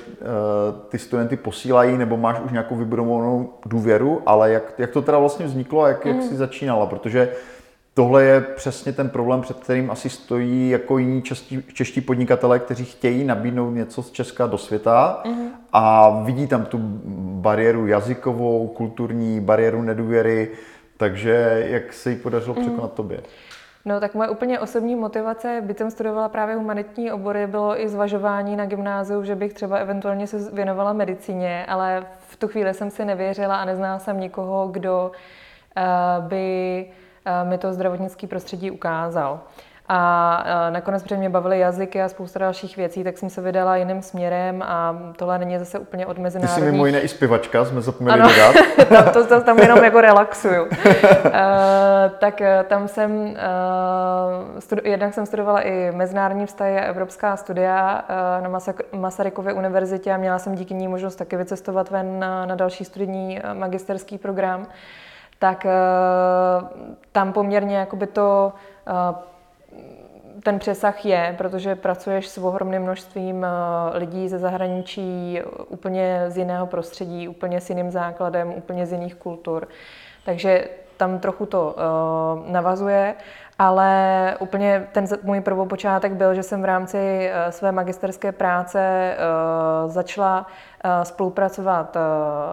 ty 0.88 0.99
studenty 0.99 1.37
posílají, 1.37 1.99
nebo 1.99 2.16
máš 2.16 2.40
už 2.40 2.52
nějakou 2.52 2.76
vybudovanou 2.76 3.52
důvěru, 3.66 4.22
ale 4.26 4.50
jak, 4.50 4.62
jak 4.78 4.90
to 4.90 5.02
teda 5.02 5.18
vlastně 5.18 5.46
vzniklo 5.46 5.82
a 5.82 5.88
jak, 5.88 6.04
mm. 6.04 6.12
jak 6.12 6.22
jsi 6.22 6.37
začínala, 6.37 6.87
protože 6.87 7.28
tohle 7.94 8.25
je 8.25 8.40
přesně 8.40 8.92
ten 8.92 9.09
problém, 9.09 9.40
před 9.40 9.56
kterým 9.56 9.90
asi 9.90 10.11
stojí 10.11 10.70
jako 10.70 10.99
jiní 10.99 11.23
čeští, 11.23 11.64
čeští 11.73 12.00
podnikatele, 12.00 12.59
kteří 12.59 12.85
chtějí 12.85 13.25
nabídnout 13.25 13.70
něco 13.70 14.02
z 14.02 14.11
Česka 14.11 14.47
do 14.47 14.59
světa 14.59 15.23
mm. 15.26 15.49
a 15.73 16.11
vidí 16.25 16.47
tam 16.47 16.64
tu 16.64 16.78
bariéru 17.40 17.87
jazykovou, 17.87 18.68
kulturní, 18.68 19.40
bariéru 19.40 19.82
nedůvěry, 19.82 20.50
takže 20.97 21.64
jak 21.68 21.92
se 21.92 22.11
jí 22.11 22.16
podařilo 22.16 22.54
mm. 22.54 22.62
překonat 22.62 22.92
tobě? 22.92 23.20
No 23.85 24.00
tak 24.00 24.14
moje 24.14 24.28
úplně 24.28 24.61
osobní 24.61 24.97
motivace, 24.97 25.62
by 25.66 25.75
tam 25.75 25.90
studovala 25.90 26.28
právě 26.28 26.54
humanitní 26.54 27.12
obory, 27.12 27.47
bylo 27.47 27.80
i 27.80 27.88
zvažování 27.88 28.56
na 28.56 28.66
gymnáziu, 28.66 29.25
že 29.25 29.35
bych 29.35 29.52
třeba 29.52 29.76
eventuálně 29.76 30.26
se 30.26 30.50
věnovala 30.52 30.92
medicíně, 30.92 31.66
ale 31.68 32.06
v 32.28 32.37
tu 32.37 32.49
chvíli 32.49 32.75
jsem 32.75 32.90
si 32.90 33.04
nevěřila 33.04 33.56
a 33.56 33.64
neznala 33.64 33.99
jsem 33.99 34.20
nikoho, 34.20 34.68
kdo 34.68 35.12
uh, 35.76 36.25
by 36.25 36.87
mi 37.45 37.59
to 37.59 37.73
zdravotnické 37.73 38.27
prostředí 38.27 38.71
ukázal. 38.71 39.41
A 39.93 40.71
nakonec, 40.71 41.03
protože 41.03 41.17
mě 41.17 41.31
bavily 41.31 41.59
jazyky 41.59 42.03
a 42.03 42.09
spousta 42.09 42.39
dalších 42.39 42.77
věcí, 42.77 43.05
tak 43.05 43.19
jsem 43.19 43.31
se 43.31 43.41
vydala 43.41 43.77
jiným 43.77 44.03
směrem 44.03 44.62
a 44.62 44.99
tohle 45.17 45.39
není 45.39 45.59
zase 45.59 45.79
úplně 45.79 46.07
od 46.07 46.19
mezinárodních... 46.19 46.65
Ty 46.65 46.67
jsi 46.67 46.73
mimo 46.73 46.87
jiné 46.87 47.00
i 47.00 47.09
zpěvačka, 47.09 47.65
jsme 47.65 47.81
zapomněli 47.81 48.21
ano, 48.21 48.31
dodat. 48.31 48.55
tam, 48.89 49.12
to, 49.12 49.27
to, 49.27 49.41
tam 49.41 49.59
jenom 49.59 49.79
jako 49.85 50.00
relaxuju. 50.00 50.62
uh, 50.62 50.71
tak 52.19 52.41
eh, 52.41 52.65
tam 52.69 52.89
jsem, 52.89 53.11
uh, 53.21 53.35
studu, 54.59 54.83
jednak 54.85 55.15
jsem 55.15 55.27
studovala 55.27 55.61
i 55.61 55.93
mezinárodní 55.93 56.47
vztahy 56.47 56.79
a 56.79 56.85
evropská 56.85 57.37
studia 57.37 58.05
uh, 58.39 58.53
na 58.53 58.61
Masarykově 58.93 59.53
univerzitě 59.53 60.12
a 60.12 60.17
měla 60.17 60.39
jsem 60.39 60.55
díky 60.55 60.75
ní 60.75 60.89
možnost 60.89 61.17
taky 61.17 61.37
vycestovat 61.37 61.91
ven 61.91 62.19
na, 62.19 62.47
na 62.47 62.55
další 62.55 62.85
studijní 62.85 63.41
magisterský 63.53 64.19
program. 64.19 64.67
Tak 65.40 65.66
uh, 65.66 66.68
tam 67.12 67.32
poměrně 67.32 67.76
jakoby 67.76 68.06
to 68.06 68.52
uh, 68.88 69.18
ten 70.42 70.59
přesah 70.59 71.04
je, 71.06 71.35
protože 71.38 71.75
pracuješ 71.75 72.28
s 72.28 72.38
ohromným 72.38 72.82
množstvím 72.82 73.44
eh, 73.44 73.99
lidí 73.99 74.28
ze 74.28 74.38
zahraničí, 74.38 75.40
úplně 75.68 76.25
z 76.28 76.38
jiného 76.38 76.66
prostředí, 76.66 77.28
úplně 77.28 77.61
s 77.61 77.70
jiným 77.70 77.90
základem, 77.90 78.52
úplně 78.52 78.87
z 78.87 78.92
jiných 78.92 79.14
kultur. 79.14 79.68
Takže 80.25 80.68
tam 80.97 81.18
trochu 81.18 81.47
to 81.47 81.76
navazuje, 82.47 83.14
ale 83.59 84.37
úplně 84.40 84.88
ten 84.92 85.04
můj 85.23 85.40
prvopočátek 85.40 86.12
byl, 86.12 86.35
že 86.35 86.42
jsem 86.42 86.62
v 86.62 86.64
rámci 86.64 87.30
své 87.50 87.73
magisterské 87.73 88.32
práce 88.32 89.14
začala 89.87 90.47
Eh, 90.47 90.70
spolupracovat 91.02 91.96
eh, 91.96 92.00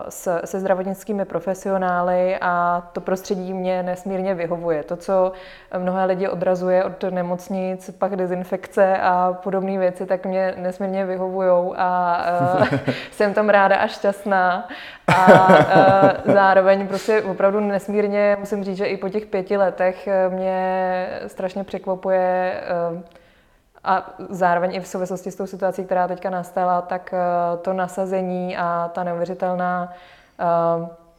s, 0.10 0.40
se 0.46 0.60
zdravotnickými 0.60 1.26
profesionály 1.26 2.38
a 2.42 2.84
to 2.94 3.02
prostředí 3.02 3.54
mě 3.54 3.84
nesmírně 3.84 4.36
vyhovuje. 4.36 4.84
To, 4.84 4.96
co 4.96 5.32
mnohé 5.78 6.06
lidi 6.06 6.28
odrazuje 6.28 6.84
od 6.84 7.04
nemocnic, 7.04 7.90
pak 7.98 8.16
dezinfekce 8.16 8.98
a 8.98 9.38
podobné 9.44 9.78
věci, 9.78 10.06
tak 10.06 10.26
mě 10.26 10.54
nesmírně 10.58 11.06
vyhovují 11.06 11.74
a 11.78 12.22
uh, 12.60 12.68
jsem 13.12 13.34
tam 13.34 13.50
ráda 13.50 13.76
a 13.76 13.88
šťastná. 13.88 14.68
A 15.08 15.48
zároveň 16.26 16.88
prostě 16.88 17.22
opravdu 17.22 17.60
nesmírně, 17.60 18.38
musím 18.40 18.64
říct, 18.64 18.78
že 18.78 18.86
i 18.86 18.98
po 18.98 19.10
těch 19.10 19.26
pěti 19.26 19.58
letech 19.58 20.08
mě 20.30 21.08
strašně 21.28 21.64
překvapuje 21.64 22.62
a 23.88 24.16
zároveň 24.30 24.76
i 24.76 24.80
v 24.80 24.88
souvislosti 24.88 25.32
s 25.32 25.36
tou 25.36 25.46
situací, 25.46 25.86
která 25.86 26.08
teďka 26.08 26.30
nastala, 26.30 26.82
tak 26.82 27.14
eh, 27.14 27.58
to 27.58 27.74
nasazení 27.74 28.58
a 28.58 28.92
ta 28.94 29.04
neuvěřitelná 29.04 29.94
eh, 30.40 30.46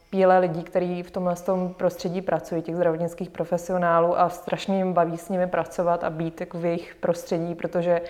píle 0.09 0.39
lidí, 0.39 0.63
kteří 0.63 1.03
v 1.03 1.11
tomhle 1.11 1.35
tom 1.35 1.73
prostředí 1.73 2.21
pracují, 2.21 2.61
těch 2.61 2.75
zdravotnických 2.75 3.29
profesionálů 3.29 4.19
a 4.19 4.29
strašně 4.29 4.77
jim 4.77 4.93
baví 4.93 5.17
s 5.17 5.29
nimi 5.29 5.47
pracovat 5.47 6.03
a 6.03 6.09
být 6.09 6.39
jako 6.39 6.59
v 6.59 6.65
jejich 6.65 6.95
prostředí, 6.95 7.55
protože 7.55 8.01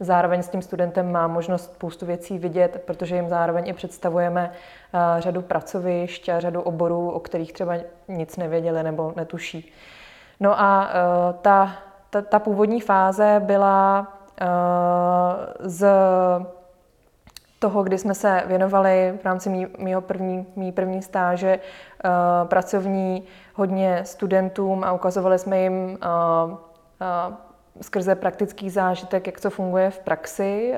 zároveň 0.00 0.42
s 0.42 0.48
tím 0.48 0.62
studentem 0.62 1.12
má 1.12 1.26
možnost 1.26 1.64
spoustu 1.64 2.06
věcí 2.06 2.38
vidět, 2.38 2.82
protože 2.86 3.16
jim 3.16 3.28
zároveň 3.28 3.68
i 3.68 3.72
představujeme 3.72 4.52
eh, 4.52 5.20
řadu 5.20 5.42
pracovišť 5.42 6.28
a 6.28 6.40
řadu 6.40 6.60
oborů, 6.60 7.10
o 7.10 7.20
kterých 7.20 7.52
třeba 7.52 7.74
nic 8.08 8.36
nevěděli 8.36 8.82
nebo 8.82 9.12
netuší. 9.16 9.72
No 10.40 10.60
a 10.60 10.90
ta 11.42 11.87
ta, 12.10 12.22
ta 12.22 12.38
původní 12.38 12.80
fáze 12.80 13.42
byla 13.44 14.06
uh, 14.40 14.46
z 15.60 15.88
toho, 17.58 17.82
kdy 17.82 17.98
jsme 17.98 18.14
se 18.14 18.42
věnovali 18.46 19.18
v 19.22 19.24
rámci 19.24 19.50
mý, 19.50 19.66
mýho 19.78 20.00
první, 20.00 20.46
mý 20.56 20.72
první 20.72 21.02
stáže 21.02 21.58
uh, 21.58 22.48
pracovní 22.48 23.22
hodně 23.54 24.00
studentům 24.04 24.84
a 24.84 24.92
ukazovali 24.92 25.38
jsme 25.38 25.60
jim 25.60 25.72
uh, 25.74 26.50
uh, 26.50 26.56
skrze 27.80 28.14
praktický 28.14 28.70
zážitek, 28.70 29.26
jak 29.26 29.40
to 29.40 29.50
funguje 29.50 29.90
v 29.90 29.98
praxi. 29.98 30.74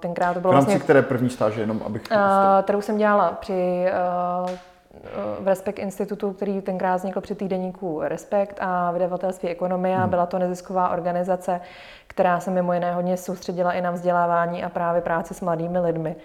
Tenkrát 0.00 0.34
to 0.34 0.40
bylo 0.40 0.52
v 0.52 0.54
rámci 0.54 0.66
vlastně, 0.66 0.84
které 0.84 1.02
první 1.02 1.30
stáže, 1.30 1.60
jenom 1.60 1.82
abych... 1.86 2.02
Kterou 2.62 2.80
jsem 2.80 2.98
dělala 2.98 3.32
při 3.32 3.86
v 5.40 5.48
Respekt 5.48 5.78
institutu, 5.78 6.32
který 6.32 6.60
tenkrát 6.60 6.96
vznikl 6.96 7.20
při 7.20 7.34
týdeníku 7.34 8.00
Respekt 8.02 8.58
a 8.60 8.90
vydavatelství 8.90 9.48
Ekonomia. 9.48 9.98
Hmm. 9.98 10.10
Byla 10.10 10.26
to 10.26 10.38
nezisková 10.38 10.88
organizace, 10.88 11.60
která 12.06 12.40
se 12.40 12.50
mimo 12.50 12.72
jiné 12.72 12.94
hodně 12.94 13.16
soustředila 13.16 13.72
i 13.72 13.80
na 13.80 13.90
vzdělávání 13.90 14.64
a 14.64 14.68
právě 14.68 15.02
práci 15.02 15.34
s 15.34 15.40
mladými 15.40 15.78
lidmi. 15.78 16.16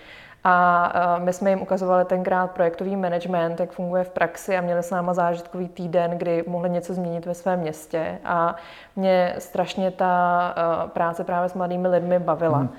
A 0.43 0.93
my 1.17 1.33
jsme 1.33 1.49
jim 1.49 1.61
ukazovali 1.61 2.05
tenkrát 2.05 2.51
projektový 2.51 2.95
management, 2.95 3.59
jak 3.59 3.71
funguje 3.71 4.03
v 4.03 4.09
praxi 4.09 4.57
a 4.57 4.61
měli 4.61 4.83
s 4.83 4.89
náma 4.89 5.13
zážitkový 5.13 5.69
týden, 5.69 6.11
kdy 6.11 6.43
mohli 6.47 6.69
něco 6.69 6.93
změnit 6.93 7.25
ve 7.25 7.33
svém 7.33 7.59
městě. 7.59 8.19
A 8.25 8.55
mě 8.95 9.35
strašně 9.37 9.91
ta 9.91 10.55
práce 10.87 11.23
právě 11.23 11.49
s 11.49 11.53
mladými 11.53 11.87
lidmi 11.87 12.19
bavila. 12.19 12.57
Hmm. 12.57 12.69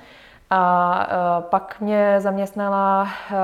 A 0.57 1.07
uh, 1.07 1.45
pak 1.45 1.81
mě 1.81 2.17
zaměstnala 2.19 3.03
uh, 3.03 3.39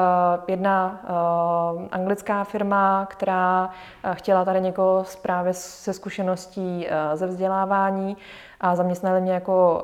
jedna 0.49 1.01
uh, 1.03 1.83
anglická 1.93 2.45
firma, 2.45 3.07
která 3.11 3.71
chtěla 4.13 4.45
tady 4.45 4.61
někoho 4.61 5.05
právě 5.23 5.55
se 5.55 5.93
zkušeností 5.93 6.89
ze 7.15 7.27
vzdělávání 7.27 8.17
a 8.61 8.77
zaměstnali 8.77 9.21
mě 9.21 9.33
jako 9.33 9.83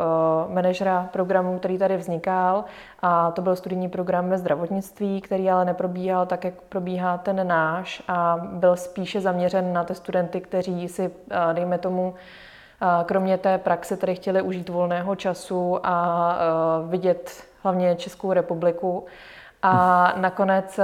manažera 0.49 1.09
programu, 1.13 1.59
který 1.59 1.79
tady 1.79 1.97
vznikal. 1.97 2.65
A 3.03 3.31
to 3.31 3.43
byl 3.43 3.57
studijní 3.57 3.89
program 3.89 4.29
ve 4.29 4.39
zdravotnictví, 4.39 5.21
který 5.21 5.51
ale 5.51 5.65
neprobíhal 5.65 6.27
tak, 6.27 6.45
jak 6.45 6.55
probíhá 6.69 7.19
ten 7.19 7.49
náš 7.49 8.03
a 8.09 8.37
byl 8.43 8.77
spíše 8.77 9.21
zaměřen 9.21 9.73
na 9.73 9.85
ty 9.85 9.95
studenty, 9.95 10.41
kteří 10.41 10.89
si, 10.89 11.11
dejme 11.53 11.79
tomu, 11.79 12.15
Kromě 13.05 13.39
té 13.39 13.59
praxe 13.59 13.97
tady 13.97 14.15
chtěli 14.15 14.43
užít 14.43 14.69
volného 14.69 15.17
času 15.17 15.87
a 15.87 16.39
vidět 16.89 17.45
hlavně 17.63 17.97
Českou 17.97 18.33
republiku. 18.33 19.07
A 19.63 20.13
nakonec 20.17 20.81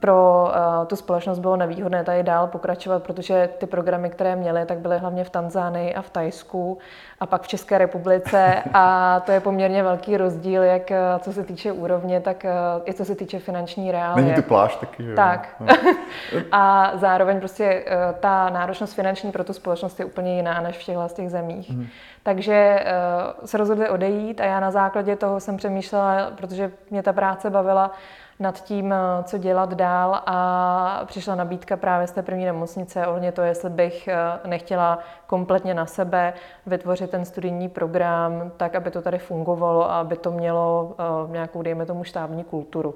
pro 0.00 0.48
tu 0.86 0.96
společnost 0.96 1.38
bylo 1.38 1.56
nevýhodné 1.56 2.04
tady 2.04 2.22
dál 2.22 2.46
pokračovat, 2.46 3.02
protože 3.02 3.48
ty 3.58 3.66
programy, 3.66 4.10
které 4.10 4.36
měly, 4.36 4.66
tak 4.66 4.78
byly 4.78 4.98
hlavně 4.98 5.24
v 5.24 5.30
Tanzánii 5.30 5.94
a 5.94 6.02
v 6.02 6.10
Tajsku 6.10 6.78
a 7.20 7.26
pak 7.26 7.42
v 7.42 7.48
České 7.48 7.78
republice 7.78 8.62
a 8.74 9.20
to 9.26 9.32
je 9.32 9.40
poměrně 9.40 9.82
velký 9.82 10.16
rozdíl, 10.16 10.62
jak 10.62 10.92
co 11.18 11.32
se 11.32 11.44
týče 11.44 11.72
úrovně, 11.72 12.20
tak 12.20 12.46
i 12.84 12.94
co 12.94 13.04
se 13.04 13.14
týče 13.14 13.38
finanční 13.38 13.92
reálie. 13.92 14.24
Není 14.24 14.36
to 14.36 14.42
pláž 14.42 14.76
taky, 14.76 15.02
že 15.02 15.14
Tak. 15.14 15.56
No. 15.60 15.66
a 16.52 16.90
zároveň 16.94 17.38
prostě 17.38 17.84
ta 18.20 18.50
náročnost 18.50 18.94
finanční 18.94 19.32
pro 19.32 19.44
tu 19.44 19.52
společnost 19.52 19.98
je 20.00 20.06
úplně 20.06 20.36
jiná 20.36 20.60
než 20.60 20.78
v 20.78 20.84
těchto 20.84 21.08
těch 21.14 21.30
zemích. 21.30 21.70
Hmm. 21.70 21.86
Takže 22.24 22.84
se 23.44 23.58
rozhodli 23.58 23.88
odejít 23.88 24.40
a 24.40 24.44
já 24.44 24.60
na 24.60 24.70
základě 24.70 25.16
toho 25.16 25.40
jsem 25.40 25.56
přemýšlela, 25.56 26.30
protože 26.36 26.72
mě 26.90 27.02
ta 27.02 27.12
práce 27.12 27.50
bavila, 27.50 27.90
nad 28.40 28.64
tím, 28.64 28.92
eh, 28.92 28.96
co 29.24 29.38
dělat 29.38 29.74
dál 29.74 30.22
a 30.26 31.02
přišla 31.06 31.34
nabídka 31.34 31.76
právě 31.76 32.06
z 32.06 32.12
té 32.12 32.22
první 32.22 32.44
nemocnice. 32.44 33.06
Ohledně 33.06 33.32
to, 33.32 33.42
jestli 33.42 33.70
bych 33.70 34.08
eh, 34.08 34.16
nechtěla 34.46 34.98
kompletně 35.34 35.74
na 35.74 35.86
sebe 35.86 36.32
vytvořit 36.66 37.10
ten 37.10 37.24
studijní 37.24 37.68
program 37.68 38.52
tak, 38.56 38.74
aby 38.74 38.90
to 38.90 39.02
tady 39.02 39.18
fungovalo 39.18 39.90
a 39.90 40.00
aby 40.00 40.16
to 40.16 40.30
mělo 40.30 40.94
uh, 41.24 41.30
nějakou, 41.30 41.62
dejme 41.62 41.86
tomu, 41.86 42.04
štábní 42.04 42.44
kulturu. 42.44 42.94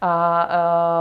A 0.00 0.48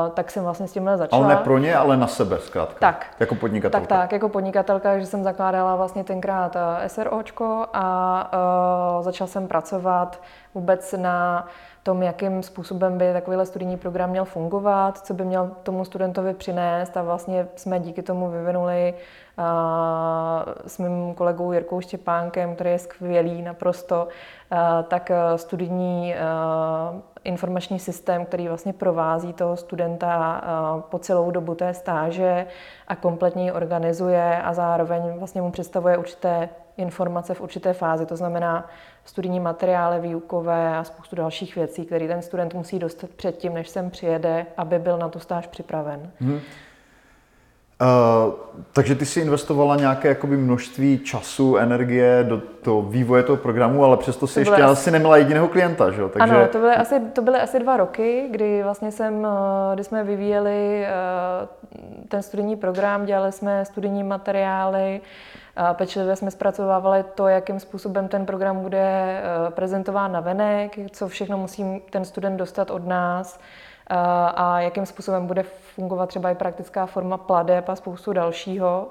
uh, 0.08 0.14
tak 0.14 0.32
jsem 0.32 0.44
vlastně 0.44 0.68
s 0.68 0.72
tímhle 0.72 0.98
začala. 0.98 1.26
Ale 1.26 1.36
ne 1.36 1.42
pro 1.44 1.58
ně, 1.58 1.76
ale 1.76 1.98
na 1.98 2.08
sebe 2.08 2.38
zkrátka. 2.40 2.80
Tak. 2.80 3.06
Jako 3.20 3.36
podnikatelka. 3.36 3.88
Tak, 3.88 4.00
tak, 4.00 4.12
jako 4.12 4.30
podnikatelka, 4.30 5.00
že 5.00 5.06
jsem 5.06 5.24
zakládala 5.24 5.76
vlastně 5.76 6.04
tenkrát 6.04 6.58
SROčko 6.88 7.66
a 7.74 8.32
uh, 8.98 9.04
začala 9.04 9.28
jsem 9.28 9.48
pracovat 9.48 10.22
vůbec 10.54 10.94
na 10.98 11.48
tom, 11.84 12.04
jakým 12.04 12.44
způsobem 12.44 12.98
by 12.98 13.14
takovýhle 13.14 13.46
studijní 13.46 13.78
program 13.78 14.10
měl 14.10 14.26
fungovat, 14.26 14.98
co 14.98 15.14
by 15.14 15.26
měl 15.26 15.52
tomu 15.64 15.86
studentovi 15.86 16.34
přinést 16.34 16.98
a 16.98 17.02
vlastně 17.02 17.48
jsme 17.56 17.80
díky 17.80 18.02
tomu 18.02 18.30
vyvinuli 18.30 18.94
s 20.68 20.78
mým 20.78 21.14
kolegou 21.14 21.52
Jirkou 21.52 21.82
Štěpánkem, 21.82 22.56
který 22.56 22.70
je 22.70 22.80
skvělý 22.80 23.42
naprosto, 23.42 24.08
tak 24.88 25.12
studijní 25.36 26.16
uh, 26.16 27.02
informační 27.24 27.80
systém, 27.80 28.26
který 28.26 28.48
vlastně 28.48 28.74
provází 28.74 29.34
toho 29.34 29.58
studenta 29.58 30.42
po 30.90 31.00
celou 31.00 31.32
dobu 31.32 31.56
té 31.56 31.74
stáže 31.74 32.48
a 32.88 32.96
kompletně 32.96 33.44
ji 33.44 33.52
organizuje 33.52 34.42
a 34.42 34.54
zároveň 34.54 35.02
vlastně 35.18 35.42
mu 35.42 35.52
představuje 35.52 35.98
určité 35.98 36.50
informace 36.78 37.34
v 37.34 37.42
určité 37.42 37.74
fázi, 37.74 38.06
to 38.06 38.16
znamená 38.16 38.70
studijní 39.06 39.40
materiály 39.40 40.00
výukové 40.00 40.78
a 40.78 40.84
spoustu 40.84 41.16
dalších 41.16 41.56
věcí, 41.56 41.86
které 41.86 42.08
ten 42.08 42.22
student 42.22 42.54
musí 42.54 42.80
dostat 42.80 43.10
předtím, 43.10 43.54
než 43.54 43.70
sem 43.70 43.90
přijede, 43.90 44.46
aby 44.58 44.80
byl 44.80 44.98
na 44.98 45.10
tu 45.10 45.20
stáž 45.20 45.48
připraven. 45.48 46.12
Hmm. 46.20 46.40
Uh, 47.86 48.34
takže 48.74 48.96
ty 48.96 49.06
si 49.06 49.20
investovala 49.20 49.76
nějaké 49.76 50.08
jakoby 50.08 50.38
množství 50.38 51.00
času, 51.00 51.58
energie 51.58 52.26
do 52.28 52.42
toho 52.62 52.82
vývoje 52.82 53.24
toho 53.24 53.38
programu, 53.38 53.84
ale 53.84 53.98
přesto 53.98 54.28
si 54.28 54.40
ještě 54.40 54.54
asi... 54.54 54.64
asi 54.64 54.92
neměla 54.92 55.18
jediného 55.18 55.48
klienta, 55.48 55.92
že 55.92 56.02
jo? 56.02 56.10
Takže... 56.10 56.36
Ano, 56.36 56.48
to 56.48 56.60
byly, 56.60 56.76
asi, 56.76 57.00
to 57.14 57.22
byly 57.22 57.40
asi 57.40 57.60
dva 57.60 57.78
roky, 57.78 58.28
kdy 58.32 58.64
vlastně 58.64 58.92
jsem, 58.92 59.26
eh, 59.26 59.76
kdy 59.76 59.84
jsme 59.84 60.04
vyvíjeli 60.04 60.86
uh, 60.86 62.08
ten 62.08 62.22
studijní 62.22 62.56
program, 62.56 63.06
dělali 63.06 63.32
jsme 63.32 63.66
studijní 63.66 64.04
materiály, 64.04 65.02
Pečlivě 65.74 66.16
jsme 66.16 66.32
zpracovávali 66.32 67.06
to, 67.16 67.28
jakým 67.28 67.60
způsobem 67.60 68.08
ten 68.08 68.26
program 68.26 68.60
bude 68.60 68.80
eh, 68.80 69.22
prezentován 69.50 70.12
na 70.12 70.20
venek, 70.20 70.80
co 70.92 71.08
všechno 71.08 71.38
musí 71.38 71.82
ten 71.90 72.06
student 72.06 72.38
dostat 72.38 72.72
od 72.72 72.88
nás 72.88 73.40
eh, 73.40 73.65
a 73.88 74.60
jakým 74.60 74.86
způsobem 74.86 75.28
bude 75.28 75.44
fungovat 75.44 76.06
třeba 76.10 76.30
i 76.30 76.36
praktická 76.36 76.86
forma 76.86 77.18
pladeb 77.18 77.70
a 77.70 77.76
spoustu 77.76 78.14
dalšího 78.14 78.88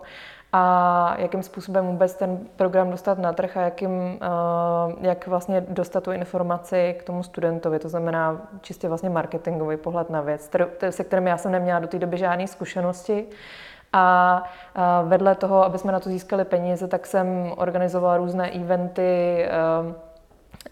a 0.57 1.15
jakým 1.19 1.43
způsobem 1.43 1.87
vůbec 1.87 2.15
ten 2.15 2.39
program 2.57 2.91
dostat 2.91 3.19
na 3.19 3.33
trh 3.33 3.57
a 3.57 3.61
jakým, 3.61 4.19
eh, 4.23 4.27
jak 5.01 5.27
vlastně 5.27 5.61
dostat 5.69 6.05
tu 6.05 6.13
informaci 6.13 6.97
k 6.99 7.03
tomu 7.03 7.23
studentovi. 7.23 7.79
To 7.79 7.89
znamená 7.89 8.41
čistě 8.61 8.89
vlastně 8.89 9.11
marketingový 9.11 9.77
pohled 9.77 10.11
na 10.11 10.21
věc, 10.21 10.51
se 10.91 11.05
kterým 11.05 11.27
já 11.27 11.37
jsem 11.37 11.53
neměla 11.53 11.79
do 11.79 11.87
té 11.87 11.99
doby 11.99 12.17
žádné 12.17 12.47
zkušenosti. 12.47 13.27
A 13.93 14.43
vedle 15.05 15.35
toho, 15.35 15.65
aby 15.65 15.79
jsme 15.79 15.93
na 15.93 16.01
to 16.01 16.09
získali 16.09 16.45
peníze, 16.45 16.89
tak 16.89 17.07
jsem 17.07 17.53
organizovala 17.57 18.17
různé 18.17 18.51
eventy, 18.51 19.47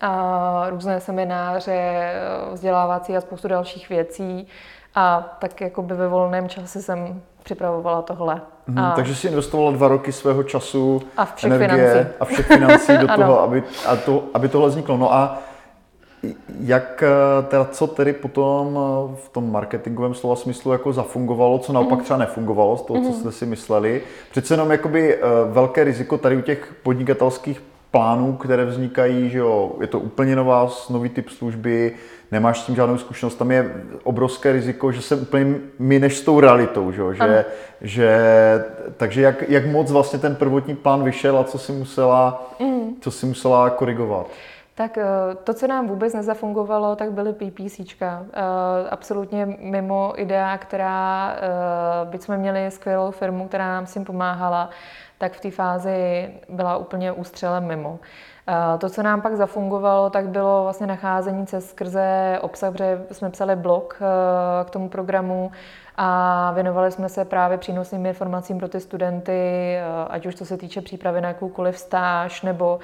a 0.01 0.67
různé 0.71 1.01
semináře, 1.01 2.13
vzdělávací 2.53 3.17
a 3.17 3.21
spoustu 3.21 3.49
dalších 3.49 3.89
věcí. 3.89 4.47
A 4.95 5.37
tak 5.39 5.61
jako 5.61 5.83
by 5.83 5.95
ve 5.95 6.09
volném 6.09 6.49
čase 6.49 6.83
jsem 6.83 7.23
připravovala 7.43 8.03
tohle. 8.03 8.41
Mhm, 8.67 8.79
a... 8.79 8.93
Takže 8.97 9.15
si 9.15 9.29
investovala 9.29 9.71
dva 9.71 9.89
roky 9.89 10.13
svého 10.13 10.43
času, 10.43 11.03
a 11.17 11.25
všech 11.25 11.53
energie 11.53 11.93
financí. 11.93 12.11
a 12.21 12.25
všech 12.25 12.47
financí 12.47 12.99
do 12.99 13.09
toho, 13.17 13.41
aby, 13.41 13.63
a 13.87 13.97
to, 13.97 14.25
aby 14.35 14.49
tohle 14.49 14.69
vzniklo. 14.69 14.97
No 14.97 15.15
a 15.15 15.39
jak 16.61 17.03
eh, 17.03 17.43
teda, 17.43 17.65
co 17.65 17.87
tedy 17.87 18.13
potom 18.13 18.79
eh, 18.79 19.17
v 19.25 19.29
tom 19.29 19.53
marketingovém 19.53 20.15
slova 20.15 20.37
smyslu 20.37 20.73
jako 20.73 20.93
zafungovalo, 20.93 21.59
co 21.59 21.73
naopak 21.73 21.99
mhm. 21.99 22.05
třeba 22.05 22.19
nefungovalo 22.19 22.77
z 22.77 22.83
toho, 22.83 23.01
co 23.01 23.09
mhm. 23.09 23.15
jste 23.15 23.33
si 23.33 23.47
mysleli? 23.47 24.03
Přece 24.31 24.55
jenom 24.55 24.71
jakoby 24.71 25.15
eh, 25.15 25.21
velké 25.51 25.85
riziko 25.85 26.19
tady 26.19 26.37
u 26.37 26.41
těch 26.41 26.75
podnikatelských 26.83 27.63
plánů, 27.93 28.37
které 28.37 28.65
vznikají, 28.65 29.31
že 29.31 29.39
jo, 29.39 29.73
je 29.81 29.87
to 29.87 30.01
úplně 30.01 30.37
nová, 30.37 30.69
nový 30.91 31.09
typ 31.09 31.29
služby, 31.29 31.95
nemáš 32.33 32.61
s 32.61 32.67
tím 32.67 32.77
žádnou 32.77 32.99
zkušenost, 32.99 33.35
tam 33.35 33.51
je 33.51 33.75
obrovské 34.03 34.53
riziko, 34.53 34.93
že 34.93 35.03
se 35.03 35.17
úplně 35.17 35.55
mineš 35.79 36.17
s 36.17 36.23
tou 36.23 36.41
realitou, 36.41 36.93
že, 36.93 37.01
jo? 37.01 37.13
že, 37.13 37.45
že 37.81 38.19
takže 38.97 39.23
jak, 39.23 39.51
jak 39.51 39.67
moc 39.67 39.91
vlastně 39.91 40.19
ten 40.19 40.37
prvotní 40.37 40.77
plán 40.77 41.05
vyšel 41.05 41.39
a 41.39 41.45
co 41.45 41.59
si 41.59 41.73
musela, 41.73 42.53
mm. 42.61 42.97
co 43.01 43.11
si 43.11 43.27
musela 43.27 43.71
korigovat? 43.71 44.27
Tak 44.75 44.99
eh, 44.99 45.05
to, 45.45 45.55
co 45.55 45.67
nám 45.67 45.89
vůbec 45.89 46.15
nezafungovalo, 46.15 46.97
tak 46.97 47.13
byly 47.13 47.33
PPCčka. 47.33 48.25
Eh, 48.33 48.89
absolutně 48.91 49.47
mimo 49.61 50.13
idea, 50.17 50.59
která, 50.59 51.37
eh, 51.37 52.11
byť 52.11 52.23
jsme 52.23 52.37
měli 52.37 52.71
skvělou 52.71 53.11
firmu, 53.11 53.49
která 53.49 53.67
nám 53.67 53.87
s 53.87 53.93
tím 53.93 54.05
pomáhala, 54.05 54.71
tak 55.23 55.33
v 55.33 55.41
té 55.41 55.51
fázi 55.51 56.31
byla 56.49 56.77
úplně 56.77 57.13
ústřelem 57.13 57.65
mimo. 57.67 57.99
To, 58.79 58.91
co 58.91 59.03
nám 59.03 59.21
pak 59.23 59.37
zafungovalo, 59.37 60.11
tak 60.11 60.29
bylo 60.29 60.63
vlastně 60.63 60.87
nacházení 60.87 61.47
cest 61.47 61.69
skrze 61.69 62.39
obsah, 62.41 62.73
protože 62.73 63.05
jsme 63.13 63.31
psali 63.31 63.57
blog 63.57 63.99
k 64.65 64.71
tomu 64.71 64.89
programu 64.89 65.51
a 65.97 66.51
věnovali 66.55 66.93
jsme 66.93 67.09
se 67.09 67.25
právě 67.25 67.59
přínosným 67.59 68.07
informacím 68.07 68.59
pro 68.59 68.69
ty 68.69 68.81
studenty, 68.81 69.77
ať 70.09 70.27
už 70.27 70.35
to 70.35 70.45
se 70.45 70.57
týče 70.57 70.81
přípravy 70.81 71.21
na 71.21 71.29
jakoukoliv 71.29 71.79
stáž 71.79 72.43
nebo 72.43 72.79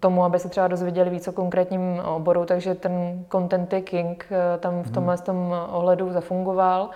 tomu, 0.00 0.24
aby 0.24 0.38
se 0.38 0.48
třeba 0.48 0.68
dozvěděli 0.68 1.10
víc 1.10 1.28
o 1.28 1.32
konkrétním 1.32 2.02
oboru, 2.04 2.44
takže 2.44 2.74
ten 2.74 3.24
content 3.32 3.74
king 3.84 4.26
tam 4.60 4.82
v 4.82 4.90
tomhle 4.90 5.18
tom 5.18 5.54
ohledu 5.70 6.12
zafungoval. 6.12 6.90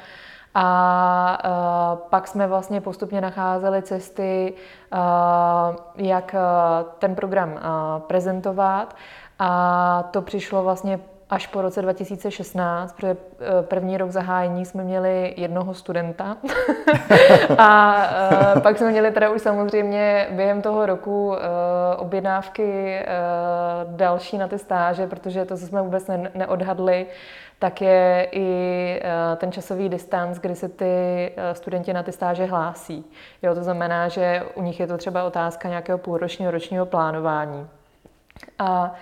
A 0.54 1.38
uh, 1.44 2.08
pak 2.10 2.28
jsme 2.28 2.46
vlastně 2.46 2.80
postupně 2.80 3.20
nacházeli 3.20 3.82
cesty, 3.82 4.54
uh, 4.92 5.76
jak 6.06 6.34
ten 6.98 7.14
program 7.14 7.58
prezentovat. 8.06 8.96
A 9.38 10.02
to 10.10 10.22
přišlo 10.22 10.62
vlastně 10.62 11.00
až 11.30 11.46
po 11.46 11.62
roce 11.62 11.82
2016, 11.82 12.92
protože 12.92 13.16
eh, 13.40 13.62
první 13.62 13.98
rok 13.98 14.10
zahájení 14.10 14.64
jsme 14.64 14.84
měli 14.84 15.34
jednoho 15.36 15.74
studenta 15.74 16.36
a 17.58 17.96
uh, 18.54 18.60
pak 18.62 18.78
jsme 18.78 18.90
měli 18.90 19.10
teda 19.10 19.30
už 19.30 19.42
samozřejmě 19.42 20.28
během 20.30 20.62
toho 20.62 20.86
roku 20.86 21.28
uh, 21.28 21.36
objednávky 21.96 22.98
další 23.84 24.38
na 24.38 24.48
ty 24.48 24.58
stáže, 24.58 25.06
protože 25.06 25.44
to, 25.44 25.56
co 25.56 25.66
jsme 25.66 25.82
vůbec 25.82 26.06
ne- 26.06 26.30
neodhadli, 26.34 27.06
tak 27.58 27.82
je 27.82 28.28
i 28.32 29.00
ten 29.36 29.52
časový 29.52 29.88
distanc, 29.88 30.38
kdy 30.38 30.54
se 30.54 30.68
ty 30.68 31.32
studenti 31.52 31.92
na 31.92 32.02
ty 32.02 32.12
stáže 32.12 32.44
hlásí. 32.44 33.04
Jo, 33.42 33.54
to 33.54 33.62
znamená, 33.62 34.08
že 34.08 34.42
u 34.54 34.62
nich 34.62 34.80
je 34.80 34.86
to 34.86 34.98
třeba 34.98 35.24
otázka 35.24 35.68
nějakého 35.68 35.98
půlročního, 35.98 36.50
ročního 36.50 36.86
plánování. 36.86 37.68
A, 38.58 38.94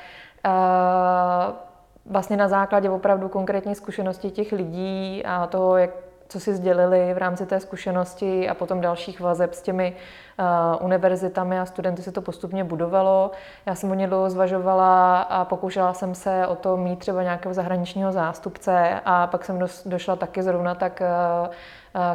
a 0.44 1.65
vlastně 2.10 2.36
na 2.36 2.48
základě 2.48 2.90
opravdu 2.90 3.28
konkrétní 3.28 3.74
zkušenosti 3.74 4.30
těch 4.30 4.52
lidí 4.52 5.22
a 5.24 5.46
toho, 5.46 5.76
jak, 5.76 5.90
co 6.28 6.40
si 6.40 6.54
sdělili 6.54 7.14
v 7.14 7.18
rámci 7.18 7.46
té 7.46 7.60
zkušenosti 7.60 8.48
a 8.48 8.54
potom 8.54 8.80
dalších 8.80 9.20
vazeb 9.20 9.54
s 9.54 9.62
těmi 9.62 9.96
uh, 10.38 10.84
univerzitami 10.84 11.60
a 11.60 11.66
studenty 11.66 12.02
se 12.02 12.12
to 12.12 12.22
postupně 12.22 12.64
budovalo. 12.64 13.30
Já 13.66 13.74
jsem 13.74 13.90
o 13.90 13.94
ně 13.94 14.06
dlouho 14.06 14.30
zvažovala 14.30 15.20
a 15.20 15.44
pokoušela 15.44 15.92
jsem 15.92 16.14
se 16.14 16.46
o 16.46 16.56
to 16.56 16.76
mít 16.76 16.98
třeba 16.98 17.22
nějakého 17.22 17.54
zahraničního 17.54 18.12
zástupce 18.12 19.00
a 19.04 19.26
pak 19.26 19.44
jsem 19.44 19.58
došla 19.86 20.16
taky 20.16 20.42
zrovna 20.42 20.74
tak 20.74 21.02
uh, 21.02 21.48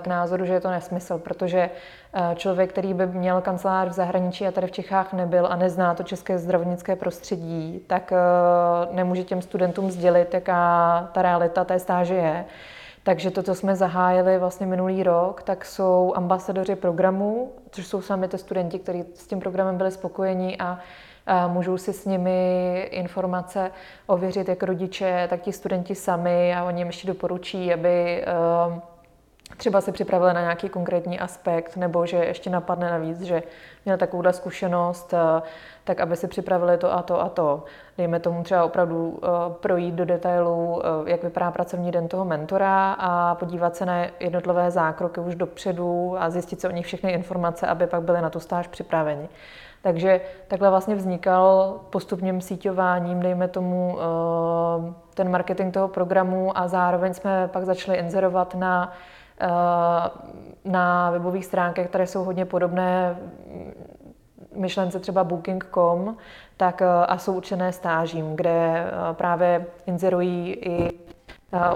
k 0.02 0.08
názoru, 0.08 0.45
že 0.45 0.54
je 0.54 0.60
to 0.60 0.69
nesmysl, 0.71 1.17
protože 1.17 1.69
člověk, 2.36 2.69
který 2.69 2.93
by 2.93 3.08
měl 3.08 3.41
kancelář 3.41 3.89
v 3.89 3.91
zahraničí 3.91 4.47
a 4.47 4.52
tady 4.52 4.67
v 4.67 4.71
Čechách 4.71 5.13
nebyl 5.13 5.47
a 5.47 5.56
nezná 5.56 5.95
to 5.95 6.04
české 6.04 6.38
zdravotnické 6.38 6.95
prostředí, 6.95 7.84
tak 7.88 8.13
nemůže 8.91 9.24
těm 9.24 9.41
studentům 9.41 9.91
sdělit, 9.91 10.34
jaká 10.34 11.10
ta 11.12 11.21
realita 11.21 11.63
té 11.63 11.80
stáže 11.80 12.15
je. 12.15 12.45
Takže 13.04 13.32
to, 13.32 13.44
co 13.44 13.56
jsme 13.56 13.76
zahájili 13.76 14.38
vlastně 14.38 14.66
minulý 14.66 15.04
rok, 15.04 15.44
tak 15.44 15.66
jsou 15.66 16.14
ambasadoři 16.16 16.76
programu, 16.76 17.52
což 17.72 17.88
jsou 17.88 18.02
sami 18.02 18.28
ty 18.28 18.38
studenti, 18.38 18.80
kteří 18.80 19.04
s 19.14 19.28
tím 19.28 19.40
programem 19.40 19.78
byli 19.78 19.92
spokojení 19.92 20.60
a 20.60 20.80
a 21.26 21.48
můžou 21.48 21.78
si 21.78 21.94
s 21.94 22.06
nimi 22.06 22.82
informace 22.92 23.72
ověřit 24.08 24.50
jak 24.50 24.64
rodiče, 24.64 25.28
tak 25.30 25.42
ti 25.42 25.54
studenti 25.54 25.96
sami 25.96 26.56
a 26.56 26.64
oni 26.64 26.82
jim 26.82 26.88
ještě 26.88 27.08
doporučí, 27.08 27.74
aby 27.74 28.26
třeba 29.58 29.82
si 29.82 29.92
připravili 29.92 30.34
na 30.34 30.42
nějaký 30.42 30.70
konkrétní 30.70 31.20
aspekt, 31.20 31.78
nebo 31.78 32.06
že 32.06 32.18
ještě 32.18 32.50
napadne 32.50 32.92
navíc, 32.92 33.22
že 33.22 33.44
měl 33.86 33.98
takovou 33.98 34.24
zkušenost, 34.32 35.14
eh, 35.14 35.42
tak 35.84 36.00
aby 36.00 36.16
si 36.16 36.28
připravili 36.28 36.78
to 36.78 36.94
a 36.94 37.02
to 37.02 37.22
a 37.22 37.30
to. 37.30 37.64
Dejme 37.98 38.20
tomu 38.20 38.44
třeba 38.44 38.64
opravdu 38.64 39.20
eh, 39.24 39.28
projít 39.54 39.96
do 39.96 40.06
detailů, 40.06 40.82
eh, 40.86 41.12
jak 41.12 41.24
vypadá 41.24 41.52
pracovní 41.52 41.92
den 41.92 42.08
toho 42.08 42.26
mentora 42.26 42.94
a 42.94 43.36
podívat 43.36 43.76
se 43.76 43.86
na 43.86 44.06
jednotlivé 44.20 44.72
zákroky 44.72 45.20
už 45.20 45.36
dopředu 45.36 46.16
a 46.20 46.30
zjistit 46.30 46.62
si 46.62 46.68
o 46.68 46.72
nich 46.72 46.86
všechny 46.86 47.12
informace, 47.12 47.68
aby 47.68 47.88
pak 47.88 48.02
byli 48.02 48.22
na 48.22 48.30
tu 48.30 48.40
stáž 48.40 48.68
připraveni. 48.68 49.30
Takže 49.84 50.22
takhle 50.48 50.70
vlastně 50.70 50.96
vznikal 50.96 51.80
postupným 51.90 52.42
síťováním, 52.42 53.20
dejme 53.20 53.48
tomu, 53.48 53.98
ten 55.14 55.32
marketing 55.32 55.74
toho 55.74 55.88
programu 55.88 56.58
a 56.58 56.68
zároveň 56.68 57.14
jsme 57.14 57.50
pak 57.54 57.66
začali 57.66 57.98
inzerovat 57.98 58.56
na 58.56 58.94
na 60.65 61.12
webových 61.12 61.45
stránkách, 61.45 61.88
které 61.88 62.08
jsou 62.08 62.23
hodně 62.23 62.45
podobné 62.45 63.15
myšlence 64.56 64.99
třeba 64.99 65.23
booking.com, 65.23 66.17
tak 66.58 66.82
eh, 66.82 66.86
a 66.88 67.17
jsou 67.17 67.34
určené 67.34 67.73
stážím, 67.73 68.36
kde 68.36 68.49
eh, 68.49 69.13
právě 69.13 69.65
inzerují 69.86 70.54
i 70.54 70.89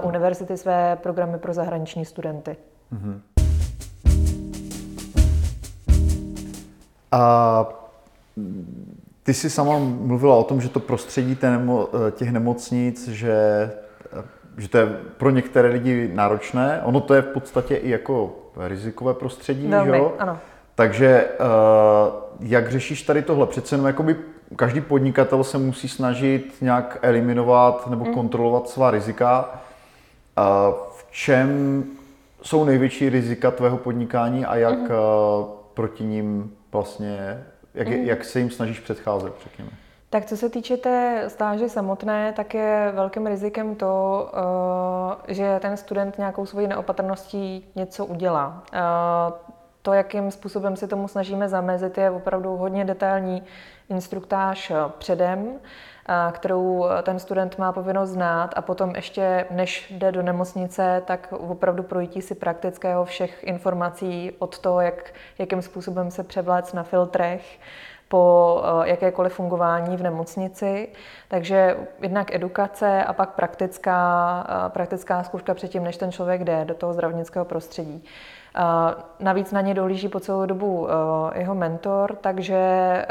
univerzity 0.02 0.56
své 0.56 0.96
programy 0.96 1.38
pro 1.38 1.52
zahraniční 1.52 2.04
studenty. 2.04 2.56
Mm-hmm. 2.92 3.20
A 7.12 7.64
ty 9.22 9.34
jsi 9.34 9.50
sama 9.50 9.78
mluvila 9.78 10.36
o 10.36 10.44
tom, 10.44 10.60
že 10.60 10.68
to 10.68 10.80
prostředí 10.80 11.36
těch 12.10 12.32
nemocnic, 12.32 13.08
že 13.08 13.70
že 14.56 14.68
to 14.68 14.78
je 14.78 14.86
pro 15.16 15.30
některé 15.30 15.68
lidi 15.68 16.10
náročné. 16.14 16.80
Ono 16.84 17.00
to 17.00 17.14
je 17.14 17.22
v 17.22 17.26
podstatě 17.26 17.76
i 17.76 17.90
jako 17.90 18.36
rizikové 18.56 19.14
prostředí, 19.14 19.66
Velmi, 19.66 19.98
jo? 19.98 20.14
ano. 20.18 20.38
Takže 20.74 21.24
uh, 21.40 22.22
jak 22.40 22.70
řešíš 22.70 23.02
tady 23.02 23.22
tohle? 23.22 23.46
Přece 23.46 23.74
jenom 23.74 23.86
jakoby 23.86 24.16
každý 24.56 24.80
podnikatel 24.80 25.44
se 25.44 25.58
musí 25.58 25.88
snažit 25.88 26.54
nějak 26.60 26.98
eliminovat 27.02 27.86
nebo 27.90 28.04
mm. 28.04 28.14
kontrolovat 28.14 28.68
svá 28.68 28.90
rizika. 28.90 29.60
Uh, 30.38 30.74
v 30.96 31.06
čem 31.10 31.82
jsou 32.42 32.64
největší 32.64 33.08
rizika 33.08 33.50
tvého 33.50 33.76
podnikání 33.76 34.46
a 34.46 34.56
jak 34.56 34.78
mm. 34.78 34.84
uh, 34.84 35.46
proti 35.74 36.04
ním 36.04 36.52
vlastně, 36.72 37.44
jak, 37.74 37.88
mm. 37.88 37.94
jak 37.94 38.24
se 38.24 38.38
jim 38.38 38.50
snažíš 38.50 38.80
předcházet, 38.80 39.32
řekněme? 39.42 39.70
Tak 40.16 40.24
co 40.24 40.36
se 40.36 40.48
týče 40.48 40.76
té 40.76 41.24
stáže 41.28 41.68
samotné, 41.68 42.32
tak 42.32 42.54
je 42.54 42.92
velkým 42.94 43.26
rizikem 43.26 43.74
to, 43.74 44.28
eh, 45.28 45.34
že 45.34 45.58
ten 45.60 45.76
student 45.76 46.18
nějakou 46.18 46.46
svoji 46.46 46.66
neopatrností 46.66 47.68
něco 47.74 48.06
udělá. 48.06 48.62
Eh, 48.72 48.80
to, 49.82 49.92
jakým 49.92 50.30
způsobem 50.30 50.76
si 50.76 50.88
tomu 50.88 51.08
snažíme 51.08 51.48
zamezit, 51.48 51.98
je 51.98 52.10
opravdu 52.10 52.56
hodně 52.56 52.84
detailní 52.84 53.42
instruktáž 53.88 54.72
předem, 54.98 55.48
eh, 56.08 56.32
kterou 56.32 56.86
ten 57.02 57.18
student 57.18 57.58
má 57.58 57.72
povinnost 57.72 58.10
znát 58.10 58.54
a 58.56 58.62
potom 58.62 58.94
ještě, 58.94 59.46
než 59.50 59.90
jde 59.90 60.12
do 60.12 60.22
nemocnice, 60.22 61.02
tak 61.06 61.34
opravdu 61.38 61.82
projítí 61.82 62.22
si 62.22 62.34
praktického 62.34 63.04
všech 63.04 63.44
informací 63.44 64.32
od 64.38 64.58
toho, 64.58 64.80
jak, 64.80 65.12
jakým 65.38 65.62
způsobem 65.62 66.10
se 66.10 66.24
převléct 66.24 66.72
na 66.72 66.82
filtrech, 66.82 67.58
po 68.08 68.62
eh, 68.64 68.88
jakékoliv 68.88 69.32
fungování 69.32 69.96
v 69.96 70.02
nemocnici. 70.02 70.88
Takže 71.28 71.76
jednak 72.00 72.34
edukace 72.34 73.04
a 73.04 73.12
pak 73.12 73.30
praktická, 73.30 74.46
eh, 74.48 74.70
praktická 74.70 75.22
zkouška 75.22 75.54
předtím, 75.54 75.84
než 75.84 75.96
ten 75.96 76.12
člověk 76.12 76.44
jde 76.44 76.64
do 76.64 76.74
toho 76.74 76.92
zdravotnického 76.92 77.44
prostředí. 77.44 78.04
Navíc 79.20 79.52
na 79.52 79.60
ně 79.60 79.74
dohlíží 79.74 80.08
po 80.08 80.20
celou 80.20 80.46
dobu 80.46 80.88
eh, 80.88 81.38
jeho 81.38 81.54
mentor, 81.54 82.16
takže 82.20 82.56
eh, 82.56 83.06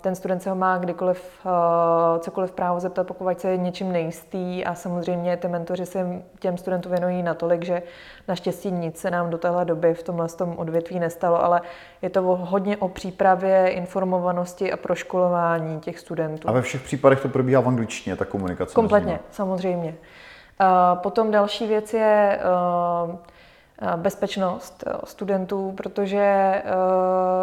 ten 0.00 0.14
student 0.14 0.42
se 0.42 0.50
ho 0.50 0.56
má 0.56 0.78
kdykoliv 0.78 1.46
eh, 1.46 2.18
cokoliv 2.18 2.52
právo 2.52 2.80
zeptat, 2.80 3.06
pokud 3.06 3.40
se 3.40 3.50
je 3.50 3.56
něčím 3.56 3.92
nejistý 3.92 4.64
a 4.64 4.74
samozřejmě 4.74 5.36
ty 5.36 5.48
mentoři 5.48 5.86
se 5.86 6.22
těm 6.38 6.58
studentům 6.58 6.92
věnují 6.92 7.22
natolik, 7.22 7.64
že 7.64 7.82
naštěstí 8.28 8.70
nic 8.70 8.98
se 8.98 9.10
nám 9.10 9.30
do 9.30 9.38
téhle 9.38 9.64
doby 9.64 9.94
v 9.94 10.02
tomhle 10.02 10.28
tom 10.28 10.54
odvětví 10.58 11.00
nestalo, 11.00 11.44
ale 11.44 11.60
je 12.02 12.10
to 12.10 12.22
hodně 12.22 12.76
o 12.76 12.88
přípravě, 12.88 13.68
informovanosti 13.68 14.72
a 14.72 14.76
proškolování 14.76 15.80
těch 15.80 15.98
studentů. 15.98 16.48
A 16.48 16.52
ve 16.52 16.62
všech 16.62 16.82
případech 16.82 17.20
to 17.20 17.28
probíhá 17.28 17.60
v 17.60 17.68
angličtině, 17.68 18.16
ta 18.16 18.24
komunikace? 18.24 18.74
Kompletně, 18.74 19.20
samozřejmě. 19.30 19.94
Potom 21.02 21.30
další 21.30 21.66
věc 21.66 21.94
je 21.94 22.38
Eh, 22.40 23.16
bezpečnost 23.96 24.84
eh, 24.86 24.92
studentů, 25.04 25.72
protože 25.76 26.18
eh, 26.18 26.62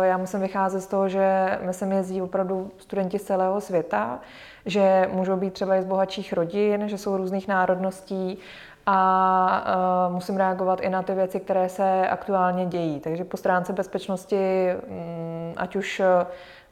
já 0.02 0.18
musím 0.18 0.40
vycházet 0.40 0.82
z 0.82 0.88
toho, 0.88 1.10
že 1.10 1.60
my 1.62 1.74
sem 1.74 1.92
jezdí 1.92 2.22
opravdu 2.22 2.72
studenti 2.78 3.20
z 3.20 3.24
celého 3.24 3.62
světa, 3.62 4.20
že 4.66 5.10
můžou 5.14 5.36
být 5.36 5.54
třeba 5.54 5.76
i 5.76 5.82
z 5.82 5.86
bohatších 5.86 6.34
rodin, 6.34 6.90
že 6.90 6.98
jsou 6.98 7.18
různých 7.18 7.48
národností 7.48 8.38
a 8.86 10.10
musím 10.10 10.38
reagovat 10.38 10.82
i 10.82 10.90
na 10.90 11.04
ty 11.04 11.14
věci, 11.14 11.40
které 11.40 11.70
se 11.70 12.08
aktuálně 12.10 12.66
dějí. 12.66 13.00
Takže 13.00 13.24
po 13.24 13.38
stránce 13.38 13.74
bezpečnosti, 13.74 14.70
mm, 14.88 15.54
ať 15.58 15.76
už 15.76 16.02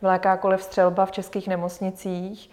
jakákoliv 0.02 0.64
střelba 0.64 1.06
v 1.06 1.12
českých 1.12 1.48
nemocnicích, 1.48 2.50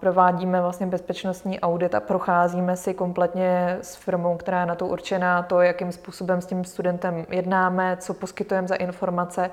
provádíme 0.00 0.60
vlastně 0.60 0.86
bezpečnostní 0.86 1.60
audit 1.60 1.94
a 1.94 2.00
procházíme 2.00 2.76
si 2.76 2.94
kompletně 2.94 3.78
s 3.80 3.96
firmou, 3.96 4.36
která 4.36 4.60
je 4.60 4.66
na 4.66 4.74
to 4.74 4.86
určená, 4.86 5.42
to, 5.42 5.60
jakým 5.60 5.92
způsobem 5.92 6.40
s 6.40 6.46
tím 6.46 6.64
studentem 6.64 7.26
jednáme, 7.28 7.96
co 8.00 8.14
poskytujeme 8.14 8.68
za 8.68 8.74
informace 8.74 9.50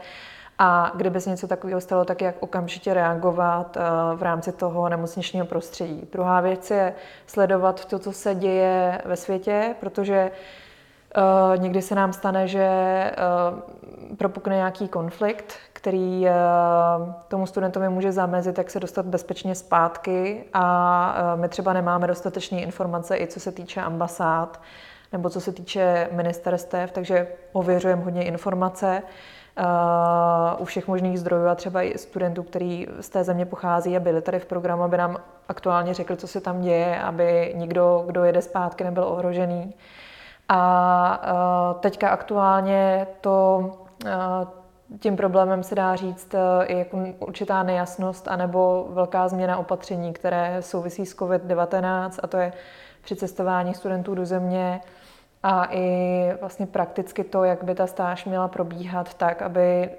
a 0.59 0.91
kdyby 0.95 1.21
se 1.21 1.29
něco 1.29 1.47
takového 1.47 1.81
stalo, 1.81 2.05
tak 2.05 2.21
jak 2.21 2.35
okamžitě 2.39 2.93
reagovat 2.93 3.77
v 4.15 4.23
rámci 4.23 4.51
toho 4.51 4.89
nemocničního 4.89 5.45
prostředí. 5.45 6.07
Druhá 6.11 6.41
věc 6.41 6.71
je 6.71 6.93
sledovat 7.27 7.85
to, 7.85 7.99
co 7.99 8.11
se 8.11 8.35
děje 8.35 9.01
ve 9.05 9.15
světě, 9.15 9.75
protože 9.79 10.31
Uh, 11.17 11.61
někdy 11.61 11.81
se 11.81 11.95
nám 11.95 12.13
stane, 12.13 12.47
že 12.47 12.67
uh, 14.11 14.15
propukne 14.15 14.55
nějaký 14.55 14.87
konflikt, 14.87 15.53
který 15.73 16.25
uh, 16.25 17.13
tomu 17.27 17.45
studentovi 17.45 17.89
může 17.89 18.11
zamezit, 18.11 18.57
jak 18.57 18.69
se 18.69 18.79
dostat 18.79 19.05
bezpečně 19.05 19.55
zpátky 19.55 20.43
a 20.53 21.35
my 21.35 21.49
třeba 21.49 21.73
nemáme 21.73 22.07
dostatečné 22.07 22.61
informace 22.61 23.17
i 23.17 23.27
co 23.27 23.39
se 23.39 23.51
týče 23.51 23.81
ambasád 23.81 24.61
nebo 25.11 25.29
co 25.29 25.41
se 25.41 25.51
týče 25.51 26.09
ministerstev, 26.11 26.91
takže 26.91 27.27
ověřujeme 27.53 28.03
hodně 28.03 28.23
informace 28.23 29.01
u 30.57 30.65
všech 30.65 30.87
možných 30.87 31.19
zdrojů 31.19 31.47
a 31.47 31.55
třeba 31.55 31.81
i 31.81 31.97
studentů, 31.97 32.43
kteří 32.43 32.87
z 32.99 33.09
té 33.09 33.23
země 33.23 33.45
pochází 33.45 33.97
a 33.97 33.99
byli 33.99 34.21
tady 34.21 34.39
v 34.39 34.45
programu, 34.45 34.83
aby 34.83 34.97
nám 34.97 35.17
aktuálně 35.47 35.93
řekli, 35.93 36.17
co 36.17 36.27
se 36.27 36.41
tam 36.41 36.61
děje, 36.61 37.01
aby 37.01 37.53
nikdo, 37.57 38.03
kdo 38.05 38.23
jede 38.23 38.41
zpátky, 38.41 38.83
nebyl 38.83 39.03
ohrožený. 39.03 39.73
A 40.49 41.21
e, 41.23 41.79
teďka 41.79 42.09
aktuálně 42.09 43.07
to 43.21 43.69
e, 44.05 44.09
tím 44.99 45.17
problémem 45.17 45.63
se 45.63 45.75
dá 45.75 45.95
říct 45.95 46.33
e, 46.33 46.65
i 46.65 46.79
jako 46.79 46.97
určitá 47.19 47.63
nejasnost 47.63 48.27
anebo 48.27 48.87
velká 48.89 49.27
změna 49.27 49.57
opatření, 49.57 50.13
které 50.13 50.61
souvisí 50.61 51.05
s 51.05 51.17
COVID-19 51.17 52.11
a 52.23 52.27
to 52.27 52.37
je 52.37 52.53
při 53.01 53.15
cestování 53.15 53.73
studentů 53.73 54.15
do 54.15 54.25
země 54.25 54.81
a 55.43 55.67
i 55.71 56.31
vlastně 56.39 56.67
prakticky 56.67 57.23
to, 57.23 57.43
jak 57.43 57.63
by 57.63 57.75
ta 57.75 57.87
stáž 57.87 58.25
měla 58.25 58.47
probíhat 58.47 59.13
tak, 59.13 59.41
aby 59.41 59.89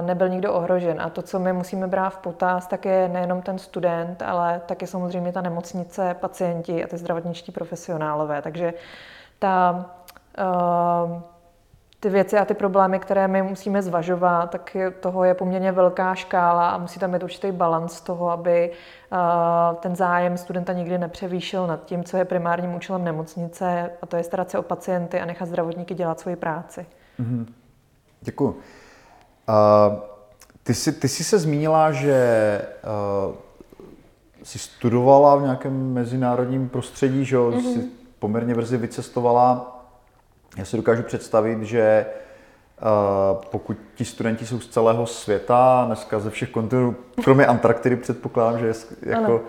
nebyl 0.00 0.28
nikdo 0.28 0.54
ohrožen. 0.54 1.00
A 1.00 1.10
to, 1.10 1.22
co 1.22 1.38
my 1.38 1.52
musíme 1.52 1.86
brát 1.86 2.10
v 2.10 2.18
potaz, 2.18 2.66
tak 2.66 2.84
je 2.84 3.08
nejenom 3.08 3.42
ten 3.42 3.58
student, 3.58 4.22
ale 4.22 4.60
taky 4.66 4.86
samozřejmě 4.86 5.32
ta 5.32 5.40
nemocnice, 5.40 6.14
pacienti 6.14 6.84
a 6.84 6.86
ty 6.86 6.96
zdravotničtí 6.96 7.52
profesionálové. 7.52 8.42
Takže 8.42 8.74
ta, 9.38 9.86
uh, 10.38 11.20
ty 12.00 12.08
věci 12.08 12.38
a 12.38 12.44
ty 12.44 12.54
problémy, 12.54 12.98
které 12.98 13.28
my 13.28 13.42
musíme 13.42 13.82
zvažovat, 13.82 14.50
tak 14.50 14.76
toho 15.00 15.24
je 15.24 15.34
poměrně 15.34 15.72
velká 15.72 16.14
škála 16.14 16.70
a 16.70 16.78
musí 16.78 17.00
tam 17.00 17.12
být 17.12 17.22
určitý 17.22 17.52
balans 17.52 18.00
toho, 18.00 18.30
aby 18.30 18.70
uh, 19.12 19.76
ten 19.76 19.96
zájem 19.96 20.36
studenta 20.36 20.72
nikdy 20.72 20.98
nepřevýšil 20.98 21.66
nad 21.66 21.84
tím, 21.84 22.04
co 22.04 22.16
je 22.16 22.24
primárním 22.24 22.74
účelem 22.74 23.04
nemocnice, 23.04 23.90
a 24.02 24.06
to 24.06 24.16
je 24.16 24.22
starat 24.22 24.50
se 24.50 24.58
o 24.58 24.62
pacienty 24.62 25.20
a 25.20 25.24
nechat 25.24 25.48
zdravotníky 25.48 25.94
dělat 25.94 26.20
svoji 26.20 26.36
práci. 26.36 26.86
Mm-hmm. 27.20 27.46
Děkuji. 28.20 28.60
Uh, 29.48 29.98
ty, 30.62 30.74
jsi, 30.74 30.92
ty 30.92 31.08
jsi 31.08 31.24
se 31.24 31.38
zmínila, 31.38 31.92
že 31.92 32.62
uh, 33.28 33.34
jsi 34.42 34.58
studovala 34.58 35.36
v 35.36 35.42
nějakém 35.42 35.92
mezinárodním 35.92 36.68
prostředí, 36.68 37.24
že 37.24 37.36
mm-hmm. 37.36 37.72
jsi 37.72 37.88
poměrně 38.18 38.54
brzy 38.54 38.76
vycestovala. 38.76 39.80
Já 40.56 40.64
si 40.64 40.76
dokážu 40.76 41.02
představit, 41.02 41.62
že 41.62 42.06
uh, 42.06 43.44
pokud 43.50 43.76
ti 43.94 44.04
studenti 44.04 44.46
jsou 44.46 44.60
z 44.60 44.68
celého 44.68 45.06
světa, 45.06 45.84
dneska 45.86 46.18
ze 46.18 46.30
všech 46.30 46.50
kontinentů, 46.50 46.96
kromě 47.24 47.46
Antarktidy 47.46 47.96
předpokládám, 47.96 48.58
že 48.58 48.66
je 48.66 48.74
jako... 49.02 49.32
Ano. 49.32 49.40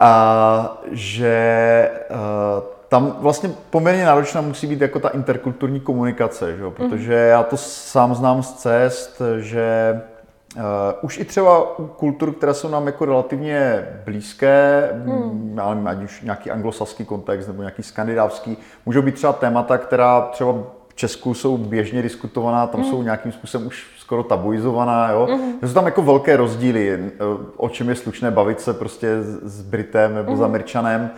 A 0.00 0.82
že 0.90 1.90
uh, 2.10 2.77
tam 2.88 3.16
vlastně 3.20 3.50
poměrně 3.70 4.04
náročná 4.04 4.40
musí 4.40 4.66
být 4.66 4.80
jako 4.80 5.00
ta 5.00 5.08
interkulturní 5.08 5.80
komunikace, 5.80 6.56
že? 6.56 6.70
protože 6.70 7.22
mm. 7.22 7.28
já 7.28 7.42
to 7.42 7.56
sám 7.56 8.14
znám 8.14 8.42
z 8.42 8.52
cest, 8.52 9.22
že 9.38 10.00
Uh, 10.56 10.62
už 11.02 11.18
i 11.18 11.24
třeba 11.24 11.62
kultur, 11.96 12.34
které 12.34 12.54
jsou 12.54 12.68
nám 12.68 12.86
jako 12.86 13.04
relativně 13.04 13.86
blízké, 14.04 14.90
hmm. 15.04 15.60
ať 15.86 16.02
už 16.02 16.22
nějaký 16.22 16.50
anglosaský 16.50 17.04
kontext 17.04 17.48
nebo 17.48 17.62
nějaký 17.62 17.82
skandinávský, 17.82 18.56
můžou 18.86 19.02
být 19.02 19.14
třeba 19.14 19.32
témata, 19.32 19.78
která 19.78 20.20
třeba 20.20 20.52
v 20.88 20.94
Česku 20.94 21.34
jsou 21.34 21.58
běžně 21.58 22.02
diskutovaná, 22.02 22.66
tam 22.66 22.80
hmm. 22.80 22.90
jsou 22.90 23.02
nějakým 23.02 23.32
způsobem 23.32 23.66
už 23.66 23.86
skoro 23.98 24.22
tabuizovaná, 24.22 25.10
jo. 25.10 25.28
Hmm. 25.30 25.52
Jsou 25.68 25.74
tam 25.74 25.84
jako 25.84 26.02
velké 26.02 26.36
rozdíly, 26.36 26.90
eh, 26.92 27.10
o 27.56 27.68
čem 27.68 27.88
je 27.88 27.94
slušné 27.94 28.30
bavit 28.30 28.60
se 28.60 28.74
prostě 28.74 29.08
s 29.42 29.62
Britem 29.62 30.14
nebo 30.14 30.30
hmm. 30.30 30.40
s 30.40 30.42
Američanem. 30.42 31.10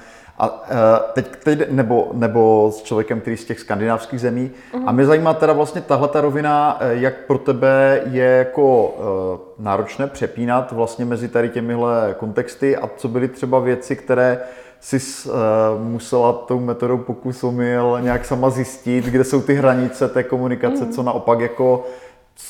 A 0.42 0.64
e, 0.70 1.12
teď, 1.12 1.26
teď 1.44 1.70
nebo, 1.70 2.10
nebo 2.12 2.72
s 2.74 2.82
člověkem, 2.82 3.20
který 3.20 3.36
z 3.36 3.44
těch 3.44 3.60
skandinávských 3.60 4.20
zemí. 4.20 4.50
Uh-huh. 4.72 4.82
A 4.86 4.92
mě 4.92 5.06
zajímá 5.06 5.34
teda 5.34 5.52
vlastně 5.52 5.80
tahle 5.80 6.08
ta 6.08 6.20
rovina, 6.20 6.76
e, 6.80 6.94
jak 6.94 7.14
pro 7.26 7.38
tebe 7.38 8.02
je 8.10 8.24
jako 8.24 8.94
e, 8.98 9.62
náročné 9.62 10.06
přepínat 10.06 10.72
vlastně 10.72 11.04
mezi 11.04 11.28
tady 11.28 11.48
těmihle 11.48 12.14
kontexty 12.18 12.76
a 12.76 12.90
co 12.96 13.08
byly 13.08 13.28
třeba 13.28 13.58
věci, 13.58 13.96
které 13.96 14.38
jsi 14.80 15.28
uh, 15.28 15.34
musela 15.82 16.32
tou 16.32 16.60
metodou 16.60 16.98
pokusomil 16.98 17.98
nějak 18.00 18.24
sama 18.24 18.50
zjistit, 18.50 19.04
kde 19.04 19.24
jsou 19.24 19.40
ty 19.40 19.54
hranice 19.54 20.08
té 20.08 20.22
komunikace, 20.22 20.84
mm. 20.84 20.92
co 20.92 21.02
naopak 21.02 21.40
jako, 21.40 21.86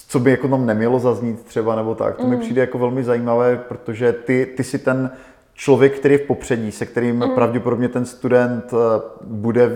co 0.09 0.20
by 0.20 0.31
jako 0.31 0.48
tam 0.48 0.66
nemělo 0.66 0.98
zaznít 0.98 1.42
třeba 1.42 1.76
nebo 1.76 1.94
tak. 1.94 2.16
To 2.16 2.22
mm. 2.22 2.31
mi 2.31 2.37
přijde 2.37 2.61
jako 2.61 2.79
velmi 2.79 3.05
zajímavé, 3.05 3.57
protože 3.57 4.12
ty, 4.12 4.46
ty 4.57 4.64
si 4.64 4.79
ten 4.79 5.11
člověk, 5.60 5.98
který 5.98 6.14
je 6.14 6.18
v 6.18 6.26
popředí, 6.26 6.72
se 6.72 6.86
kterým 6.86 7.16
mm. 7.16 7.34
pravděpodobně 7.34 7.88
ten 7.88 8.04
student 8.04 8.72
eh, 8.72 8.76
bude 9.22 9.70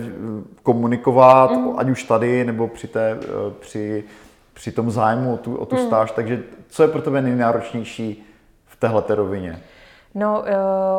komunikovat, 0.63 1.51
mm. 1.51 1.73
ať 1.77 1.89
už 1.89 2.03
tady 2.03 2.45
nebo 2.45 2.67
při, 2.67 2.87
té, 2.87 3.17
eh, 3.21 3.53
při, 3.59 4.03
při 4.53 4.71
tom 4.71 4.91
zájmu 4.91 5.33
o 5.33 5.37
tu, 5.37 5.55
o 5.55 5.65
tu 5.65 5.75
mm. 5.75 5.85
stáž. 5.87 6.11
Takže 6.11 6.43
co 6.69 6.83
je 6.83 6.87
pro 6.87 7.01
tebe 7.01 7.21
nejnáročnější 7.21 8.25
v 8.65 8.75
téhle 8.75 9.03
rovině? 9.09 9.59
No, 10.15 10.43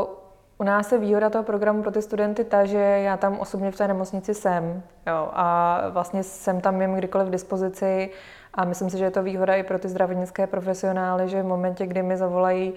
uh... 0.00 0.26
U 0.58 0.64
nás 0.64 0.92
je 0.92 0.98
výhoda 0.98 1.30
toho 1.30 1.44
programu 1.44 1.82
pro 1.82 1.90
ty 1.90 2.02
studenty 2.02 2.44
ta, 2.44 2.64
že 2.64 2.78
já 2.78 3.16
tam 3.16 3.38
osobně 3.38 3.70
v 3.70 3.76
té 3.76 3.88
nemocnici 3.88 4.34
jsem 4.34 4.82
jo, 5.06 5.28
a 5.32 5.80
vlastně 5.90 6.22
jsem 6.22 6.60
tam 6.60 6.80
jim 6.80 6.94
kdykoliv 6.94 7.26
v 7.28 7.30
dispozici 7.30 8.10
a 8.54 8.64
myslím 8.64 8.90
si, 8.90 8.98
že 8.98 9.04
je 9.04 9.10
to 9.10 9.22
výhoda 9.22 9.54
i 9.54 9.62
pro 9.62 9.78
ty 9.78 9.88
zdravotnické 9.88 10.46
profesionály, 10.46 11.28
že 11.28 11.42
v 11.42 11.46
momentě, 11.46 11.86
kdy 11.86 12.02
mi 12.02 12.16
zavolají 12.16 12.74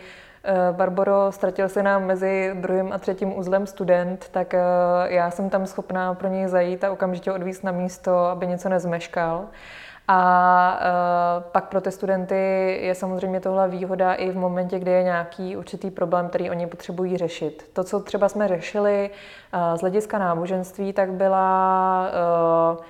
Barbaro, 0.71 1.31
ztratil 1.31 1.69
se 1.69 1.83
nám 1.83 2.05
mezi 2.05 2.51
druhým 2.53 2.93
a 2.93 2.97
třetím 2.97 3.37
uzlem 3.37 3.67
student, 3.67 4.29
tak 4.29 4.53
eh, 4.53 4.59
já 5.05 5.31
jsem 5.31 5.49
tam 5.49 5.65
schopná 5.65 6.13
pro 6.13 6.27
něj 6.27 6.47
zajít 6.47 6.83
a 6.83 6.91
okamžitě 6.91 7.31
odvízt 7.31 7.63
na 7.63 7.71
místo, 7.71 8.15
aby 8.17 8.47
něco 8.47 8.69
nezmeškal. 8.69 9.45
A 10.11 10.79
uh, 10.81 11.43
pak 11.51 11.69
pro 11.69 11.81
ty 11.81 11.91
studenty 11.91 12.35
je 12.81 12.95
samozřejmě 12.95 13.39
tohle 13.39 13.67
výhoda 13.67 14.13
i 14.13 14.31
v 14.31 14.37
momentě, 14.37 14.79
kdy 14.79 14.91
je 14.91 15.03
nějaký 15.03 15.57
určitý 15.57 15.91
problém, 15.91 16.29
který 16.29 16.49
oni 16.49 16.67
potřebují 16.67 17.17
řešit. 17.17 17.69
To, 17.73 17.83
co 17.83 17.99
třeba 17.99 18.29
jsme 18.29 18.47
řešili 18.47 19.09
z 19.75 19.81
hlediska 19.81 20.17
náboženství, 20.17 20.93
tak 20.93 21.11
byla 21.11 22.07
eh, 22.07 22.83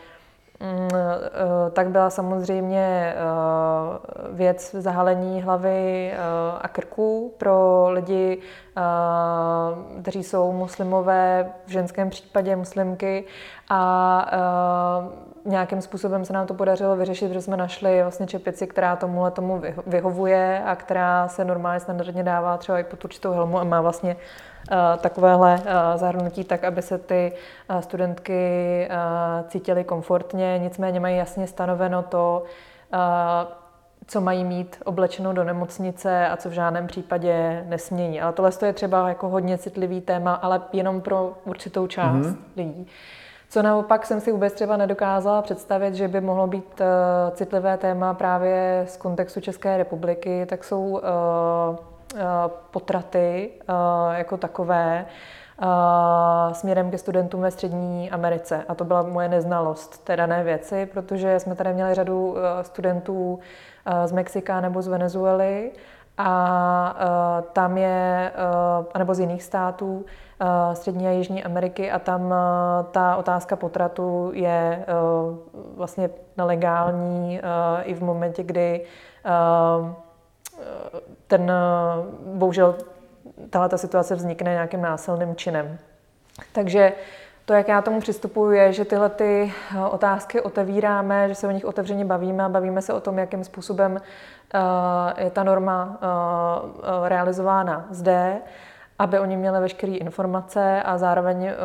tak 1.72 1.90
byla 1.90 2.10
samozřejmě 2.10 3.14
eh, 3.16 3.20
věc 4.32 4.76
zahalení 4.80 5.42
hlavy 5.42 6.12
eh, 6.14 6.18
a 6.62 6.68
krku 6.68 7.34
pro 7.38 7.90
lidi, 7.90 8.38
kteří 10.02 10.24
jsou 10.24 10.52
muslimové, 10.52 11.52
v 11.66 11.72
ženském 11.72 12.10
případě 12.10 12.56
muslimky. 12.56 13.24
A 13.70 14.32
nějakým 15.46 15.82
způsobem 15.82 16.26
se 16.26 16.34
nám 16.34 16.48
to 16.48 16.54
podařilo 16.54 16.96
vyřešit, 16.96 17.32
že 17.32 17.42
jsme 17.42 17.58
našli 17.58 18.02
vlastně 18.02 18.28
čepici, 18.28 18.68
která 18.68 18.96
tomuhle 18.96 19.32
tomu 19.32 19.62
vyhovuje 19.88 20.64
a 20.66 20.76
která 20.76 21.28
se 21.28 21.46
normálně 21.46 21.80
standardně 21.80 22.24
dává 22.24 22.58
třeba 22.58 22.80
i 22.80 22.84
pod 22.84 23.06
určitou 23.06 23.32
helmu 23.32 23.60
a 23.60 23.64
má 23.64 23.82
vlastně 23.82 24.16
Eh, 24.72 24.98
takovéhle 24.98 25.62
eh, 25.66 25.98
zahrnutí 25.98 26.44
tak, 26.44 26.64
aby 26.64 26.82
se 26.82 26.98
ty 26.98 27.34
eh, 27.70 27.82
studentky 27.82 28.90
cítily 29.48 29.84
komfortně, 29.84 30.60
nicméně 30.60 31.00
mají 31.00 31.18
jasně 31.18 31.48
stanoveno 31.48 32.04
to, 32.04 32.44
co 34.10 34.22
mají 34.22 34.44
mít 34.44 34.82
oblečeno 34.86 35.34
do 35.34 35.44
nemocnice 35.44 36.28
a 36.28 36.38
co 36.38 36.50
v 36.50 36.54
žádném 36.54 36.88
případě 36.88 37.66
nesmění. 37.68 38.22
Ale 38.22 38.34
tohle 38.34 38.52
je 38.66 38.74
třeba 38.74 39.10
jako 39.10 39.30
hodně 39.30 39.58
citlivý 39.58 40.02
téma, 40.02 40.34
ale 40.34 40.62
jenom 40.74 41.02
pro 41.02 41.34
určitou 41.46 41.88
část 41.88 42.26
mm-hmm. 42.26 42.38
lidí. 42.58 42.88
Co 43.50 43.62
naopak 43.62 44.06
jsem 44.06 44.20
si 44.20 44.32
vůbec 44.32 44.54
třeba 44.54 44.78
nedokázala 44.78 45.42
představit, 45.42 45.96
že 45.96 46.08
by 46.08 46.22
mohlo 46.22 46.48
být 46.48 46.82
citlivé 47.32 47.78
téma 47.78 48.14
právě 48.14 48.86
z 48.88 48.98
kontextu 48.98 49.42
České 49.42 49.78
republiky, 49.78 50.46
tak 50.46 50.64
jsou 50.64 51.02
Eh, 52.16 52.50
potraty 52.72 53.50
eh, 53.62 54.18
jako 54.18 54.38
takové 54.38 55.06
eh, 55.62 56.54
směrem 56.54 56.92
ke 56.92 56.98
studentům 56.98 57.42
ve 57.42 57.52
Střední 57.52 58.12
Americe. 58.12 58.64
A 58.68 58.76
to 58.76 58.86
byla 58.86 59.02
moje 59.02 59.30
neznalost 59.30 60.04
té 60.04 60.16
dané 60.16 60.44
věci, 60.44 60.86
protože 60.86 61.40
jsme 61.40 61.56
tady 61.56 61.74
měli 61.74 61.96
řadu 61.96 62.36
studentů 62.62 63.40
z 64.06 64.12
Mexika 64.12 64.62
nebo 64.62 64.82
z 64.82 64.88
Venezuely 64.88 65.72
a 66.18 67.44
tam 67.54 67.78
je, 67.78 68.32
anebo 68.94 69.14
z 69.14 69.20
jiných 69.20 69.44
států, 69.44 70.06
Střední 70.74 71.08
a 71.08 71.12
Jižní 71.12 71.44
Ameriky 71.44 71.92
a 71.92 72.00
tam 72.00 72.34
ta 72.92 73.16
otázka 73.16 73.56
potratu 73.56 74.32
je 74.34 74.86
vlastně 75.76 76.10
nelegální 76.38 77.42
i 77.84 77.94
v 77.94 78.04
momentě, 78.04 78.44
kdy 78.44 78.86
ten, 81.28 81.52
bohužel, 82.26 82.76
tahle 83.50 83.70
ta 83.70 83.78
situace 83.78 84.16
vznikne 84.16 84.52
nějakým 84.52 84.82
násilným 84.82 85.36
činem. 85.36 85.78
Takže 86.54 86.94
to, 87.50 87.54
jak 87.54 87.68
já 87.68 87.82
tomu 87.82 88.00
přistupuji, 88.00 88.58
je, 88.58 88.74
že 88.74 88.86
tyhle 88.86 89.10
ty 89.10 89.54
otázky 89.90 90.42
otevíráme, 90.42 91.30
že 91.30 91.36
se 91.36 91.48
o 91.48 91.52
nich 91.52 91.66
otevřeně 91.66 92.06
bavíme 92.06 92.44
a 92.44 92.50
bavíme 92.50 92.82
se 92.82 92.94
o 92.94 93.00
tom, 93.00 93.20
jakým 93.20 93.44
způsobem 93.44 94.02
je 95.18 95.32
ta 95.32 95.44
norma 95.44 96.00
realizována 97.08 97.86
zde 97.90 98.42
aby 99.00 99.20
oni 99.20 99.38
měli 99.38 99.60
veškeré 99.60 99.92
informace 99.92 100.84
a 100.84 100.98
zároveň 100.98 101.46
eh, 101.46 101.56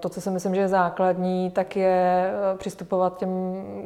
to, 0.00 0.08
co 0.08 0.20
si 0.20 0.30
myslím, 0.30 0.54
že 0.54 0.60
je 0.60 0.68
základní, 0.68 1.50
tak 1.50 1.76
je 1.76 2.30
eh, 2.32 2.58
přistupovat 2.58 3.18
těm 3.18 3.30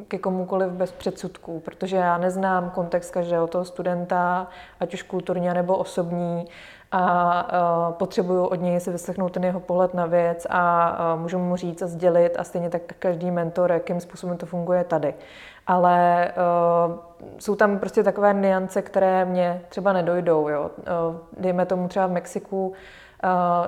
ke 0.08 0.18
komukoliv 0.18 0.70
bez 0.70 0.92
předsudků, 0.92 1.60
protože 1.60 1.96
já 1.96 2.18
neznám 2.18 2.70
kontext 2.70 3.10
každého 3.10 3.46
toho 3.46 3.64
studenta, 3.64 4.46
ať 4.80 4.94
už 4.94 5.02
kulturní 5.02 5.48
nebo 5.48 5.76
osobní, 5.76 6.44
a 6.92 7.42
uh, 7.88 7.94
potřebuju 7.94 8.44
od 8.44 8.54
něj 8.54 8.80
si 8.80 8.90
vyslechnout 8.90 9.32
ten 9.32 9.44
jeho 9.44 9.60
pohled 9.60 9.94
na 9.94 10.06
věc 10.06 10.46
a 10.50 10.92
uh, 11.14 11.20
můžu 11.20 11.38
mu 11.38 11.56
říct 11.56 11.82
a 11.82 11.86
sdělit 11.86 12.36
a 12.38 12.44
stejně 12.44 12.70
tak 12.70 12.82
každý 12.98 13.30
mentor, 13.30 13.72
jakým 13.72 14.00
způsobem 14.00 14.36
to 14.36 14.46
funguje 14.46 14.84
tady. 14.84 15.14
Ale 15.66 16.32
uh, 16.88 16.94
jsou 17.38 17.54
tam 17.56 17.78
prostě 17.78 18.02
takové 18.02 18.34
niance, 18.34 18.82
které 18.82 19.24
mě 19.24 19.62
třeba 19.68 19.92
nedojdou. 19.92 20.48
Jo. 20.48 20.70
Dejme 21.36 21.66
tomu 21.66 21.88
třeba 21.88 22.06
v 22.06 22.10
Mexiku 22.10 22.72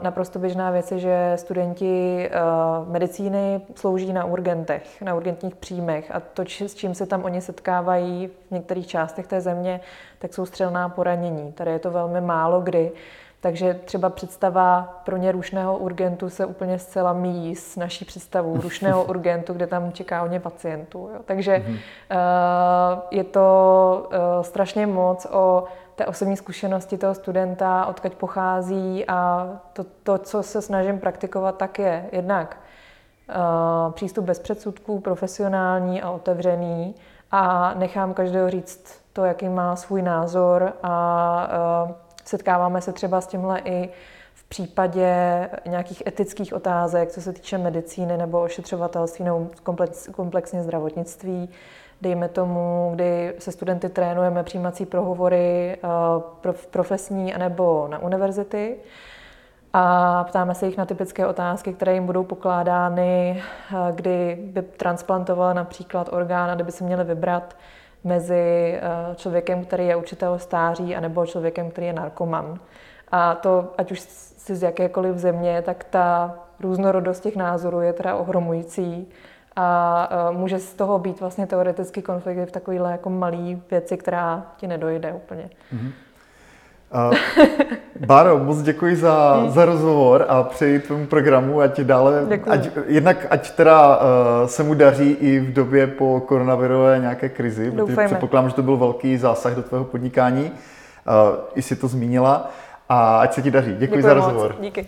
naprosto 0.03 0.39
běžná 0.39 0.71
věc 0.71 0.93
je, 0.93 0.99
že 0.99 1.33
studenti 1.37 2.31
uh, 2.31 2.89
medicíny 2.89 3.61
slouží 3.75 4.13
na 4.13 4.25
urgentech, 4.25 5.03
na 5.03 5.15
urgentních 5.15 5.57
příjmech 5.57 6.11
a 6.15 6.21
to, 6.21 6.43
s 6.43 6.75
čím 6.75 6.95
se 6.95 7.07
tam 7.07 7.25
oni 7.25 7.41
setkávají 7.41 8.31
v 8.49 8.51
některých 8.51 8.87
částech 8.87 9.27
té 9.27 9.41
země, 9.41 9.81
tak 10.19 10.35
jsou 10.35 10.47
střelná 10.47 10.89
poranění. 10.89 11.53
Tady 11.53 11.71
je 11.71 11.79
to 11.79 11.91
velmi 11.91 12.21
málo 12.21 12.61
kdy. 12.61 12.93
Takže 13.41 13.81
třeba 13.85 14.11
představa 14.11 15.01
pro 15.05 15.17
ně 15.17 15.33
rušného 15.33 15.79
urgentu 15.79 16.31
se 16.31 16.47
úplně 16.47 16.79
zcela 16.79 17.13
míjí 17.13 17.57
s 17.57 17.77
naší 17.77 18.05
představou 18.05 18.61
rušného 18.61 19.05
urgentu, 19.09 19.53
kde 19.53 19.67
tam 19.67 19.93
čeká 19.93 20.21
hodně 20.21 20.41
pacientů. 20.41 21.11
Jo. 21.15 21.21
Takže 21.25 21.53
mm-hmm. 21.57 21.73
uh, 21.73 23.03
je 23.11 23.25
to 23.25 24.09
uh, 24.09 24.43
strašně 24.43 24.87
moc 24.87 25.27
o 25.31 25.65
té 26.03 26.07
osobní 26.07 26.37
zkušenosti 26.37 26.99
toho 26.99 27.15
studenta, 27.15 27.87
odkud 27.87 28.15
pochází 28.15 29.07
a 29.09 29.49
to, 29.73 29.85
to, 30.03 30.19
co 30.19 30.43
se 30.43 30.63
snažím 30.63 30.99
praktikovat, 30.99 31.57
tak 31.57 31.79
je 31.79 32.09
jednak 32.13 32.57
uh, 33.29 33.93
přístup 33.93 34.25
bez 34.25 34.39
předsudků, 34.39 35.01
profesionální 35.01 36.03
a 36.03 36.11
otevřený 36.11 36.95
a 37.31 37.75
nechám 37.75 38.15
každého 38.15 38.51
říct 38.51 39.01
to, 39.13 39.25
jaký 39.25 39.49
má 39.49 39.77
svůj 39.77 40.03
názor 40.03 40.73
a 40.83 41.49
uh, 41.87 41.95
setkáváme 42.25 42.81
se 42.81 42.93
třeba 42.93 43.21
s 43.21 43.27
tímhle 43.27 43.61
i 43.65 43.89
v 44.35 44.45
případě 44.45 45.49
nějakých 45.67 46.03
etických 46.07 46.55
otázek, 46.55 47.11
co 47.11 47.23
se 47.23 47.33
týče 47.33 47.59
medicíny 47.59 48.17
nebo 48.17 48.43
ošetřovatelství 48.43 49.25
nebo 49.25 49.49
komplex, 49.63 50.09
komplexně 50.09 50.63
zdravotnictví. 50.63 51.49
Dejme 52.03 52.29
tomu, 52.29 52.91
kdy 52.95 53.35
se 53.39 53.53
studenty 53.53 53.89
trénujeme 53.89 54.43
přijímací 54.43 54.87
prohovory 54.87 55.77
uh, 55.85 56.53
profesní 56.71 57.35
anebo 57.35 57.89
na 57.91 57.99
univerzity. 57.99 58.77
a 59.73 60.25
ptáme 60.25 60.55
se 60.55 60.67
jich 60.67 60.77
na 60.77 60.87
typické 60.87 61.27
otázky, 61.27 61.73
které 61.73 61.95
jim 61.95 62.07
budou 62.07 62.25
pokládány, 62.25 63.43
eh, 63.43 63.93
kdy 63.93 64.39
by 64.41 64.63
transplantovala 64.63 65.53
například 65.53 66.09
orgán 66.13 66.51
a 66.51 66.55
kdyby 66.55 66.73
se 66.73 66.85
měli 66.85 67.05
vybrat 67.05 67.57
mezi 68.05 68.75
eh, 68.77 69.15
člověkem, 69.15 69.65
který 69.65 69.87
je 69.87 69.97
učitel 69.97 70.39
stáří, 70.39 70.97
anebo 70.97 71.27
člověkem, 71.27 71.71
který 71.71 71.87
je 71.87 71.93
narkoman. 71.93 72.59
A 73.13 73.35
to, 73.35 73.73
ať 73.79 73.93
už 73.93 74.01
si 74.37 74.57
z 74.57 74.63
jakékoliv 74.63 75.17
země, 75.17 75.63
tak 75.63 75.85
ta 75.85 76.35
různorodost 76.61 77.23
těch 77.23 77.37
názorů 77.37 77.81
je 77.81 77.93
teda 77.93 78.17
ohromující 78.17 79.09
a 79.57 80.09
eh, 80.11 80.37
může 80.37 80.59
z 80.59 80.75
toho 80.75 80.99
být 80.99 81.21
vlastně 81.21 81.47
teoreticky 81.47 82.03
konflikt 82.03 82.49
v 82.49 82.53
takovýhle 82.53 82.93
jako 82.93 83.11
malý 83.11 83.63
věci, 83.71 83.97
která 83.97 84.47
ti 84.57 84.67
nedojde 84.67 85.13
úplně. 85.13 85.51
Mm-hmm. 85.75 85.93
Uh, 87.11 87.15
Báro, 88.07 88.39
moc 88.39 88.63
děkuji 88.63 88.97
za, 88.97 89.45
za 89.49 89.65
rozhovor 89.65 90.25
a 90.29 90.43
přeji 90.43 90.79
tvému 90.79 91.07
programu, 91.07 91.61
ať 91.61 91.81
dále, 91.81 92.27
ať, 92.51 92.69
jednak 92.87 93.27
ať 93.31 93.51
teda 93.51 93.97
uh, 93.97 94.03
se 94.47 94.63
mu 94.63 94.75
daří 94.75 95.11
i 95.11 95.41
v 95.41 95.53
době 95.53 95.87
po 95.87 96.21
koronavirové 96.21 96.99
nějaké 96.99 97.29
krizi, 97.29 97.71
Doufajme. 97.71 97.87
protože 97.87 98.07
předpokládám, 98.07 98.51
že 98.51 98.57
to 98.57 98.63
byl 98.63 98.77
velký 98.77 99.17
zásah 99.17 99.55
do 99.55 99.63
tvého 99.63 99.85
podnikání, 99.85 100.45
uh, 100.45 100.51
i 101.55 101.63
si 101.63 101.77
to 101.77 101.89
zmínila 101.89 102.51
a 102.89 103.19
ať 103.19 103.35
se 103.35 103.43
ti 103.43 103.51
daří. 103.51 103.71
Děkuji, 103.71 103.81
děkuji 103.81 104.03
za 104.03 104.15
rozhovor. 104.15 104.53
Moc. 104.53 104.61
Díky. 104.61 104.87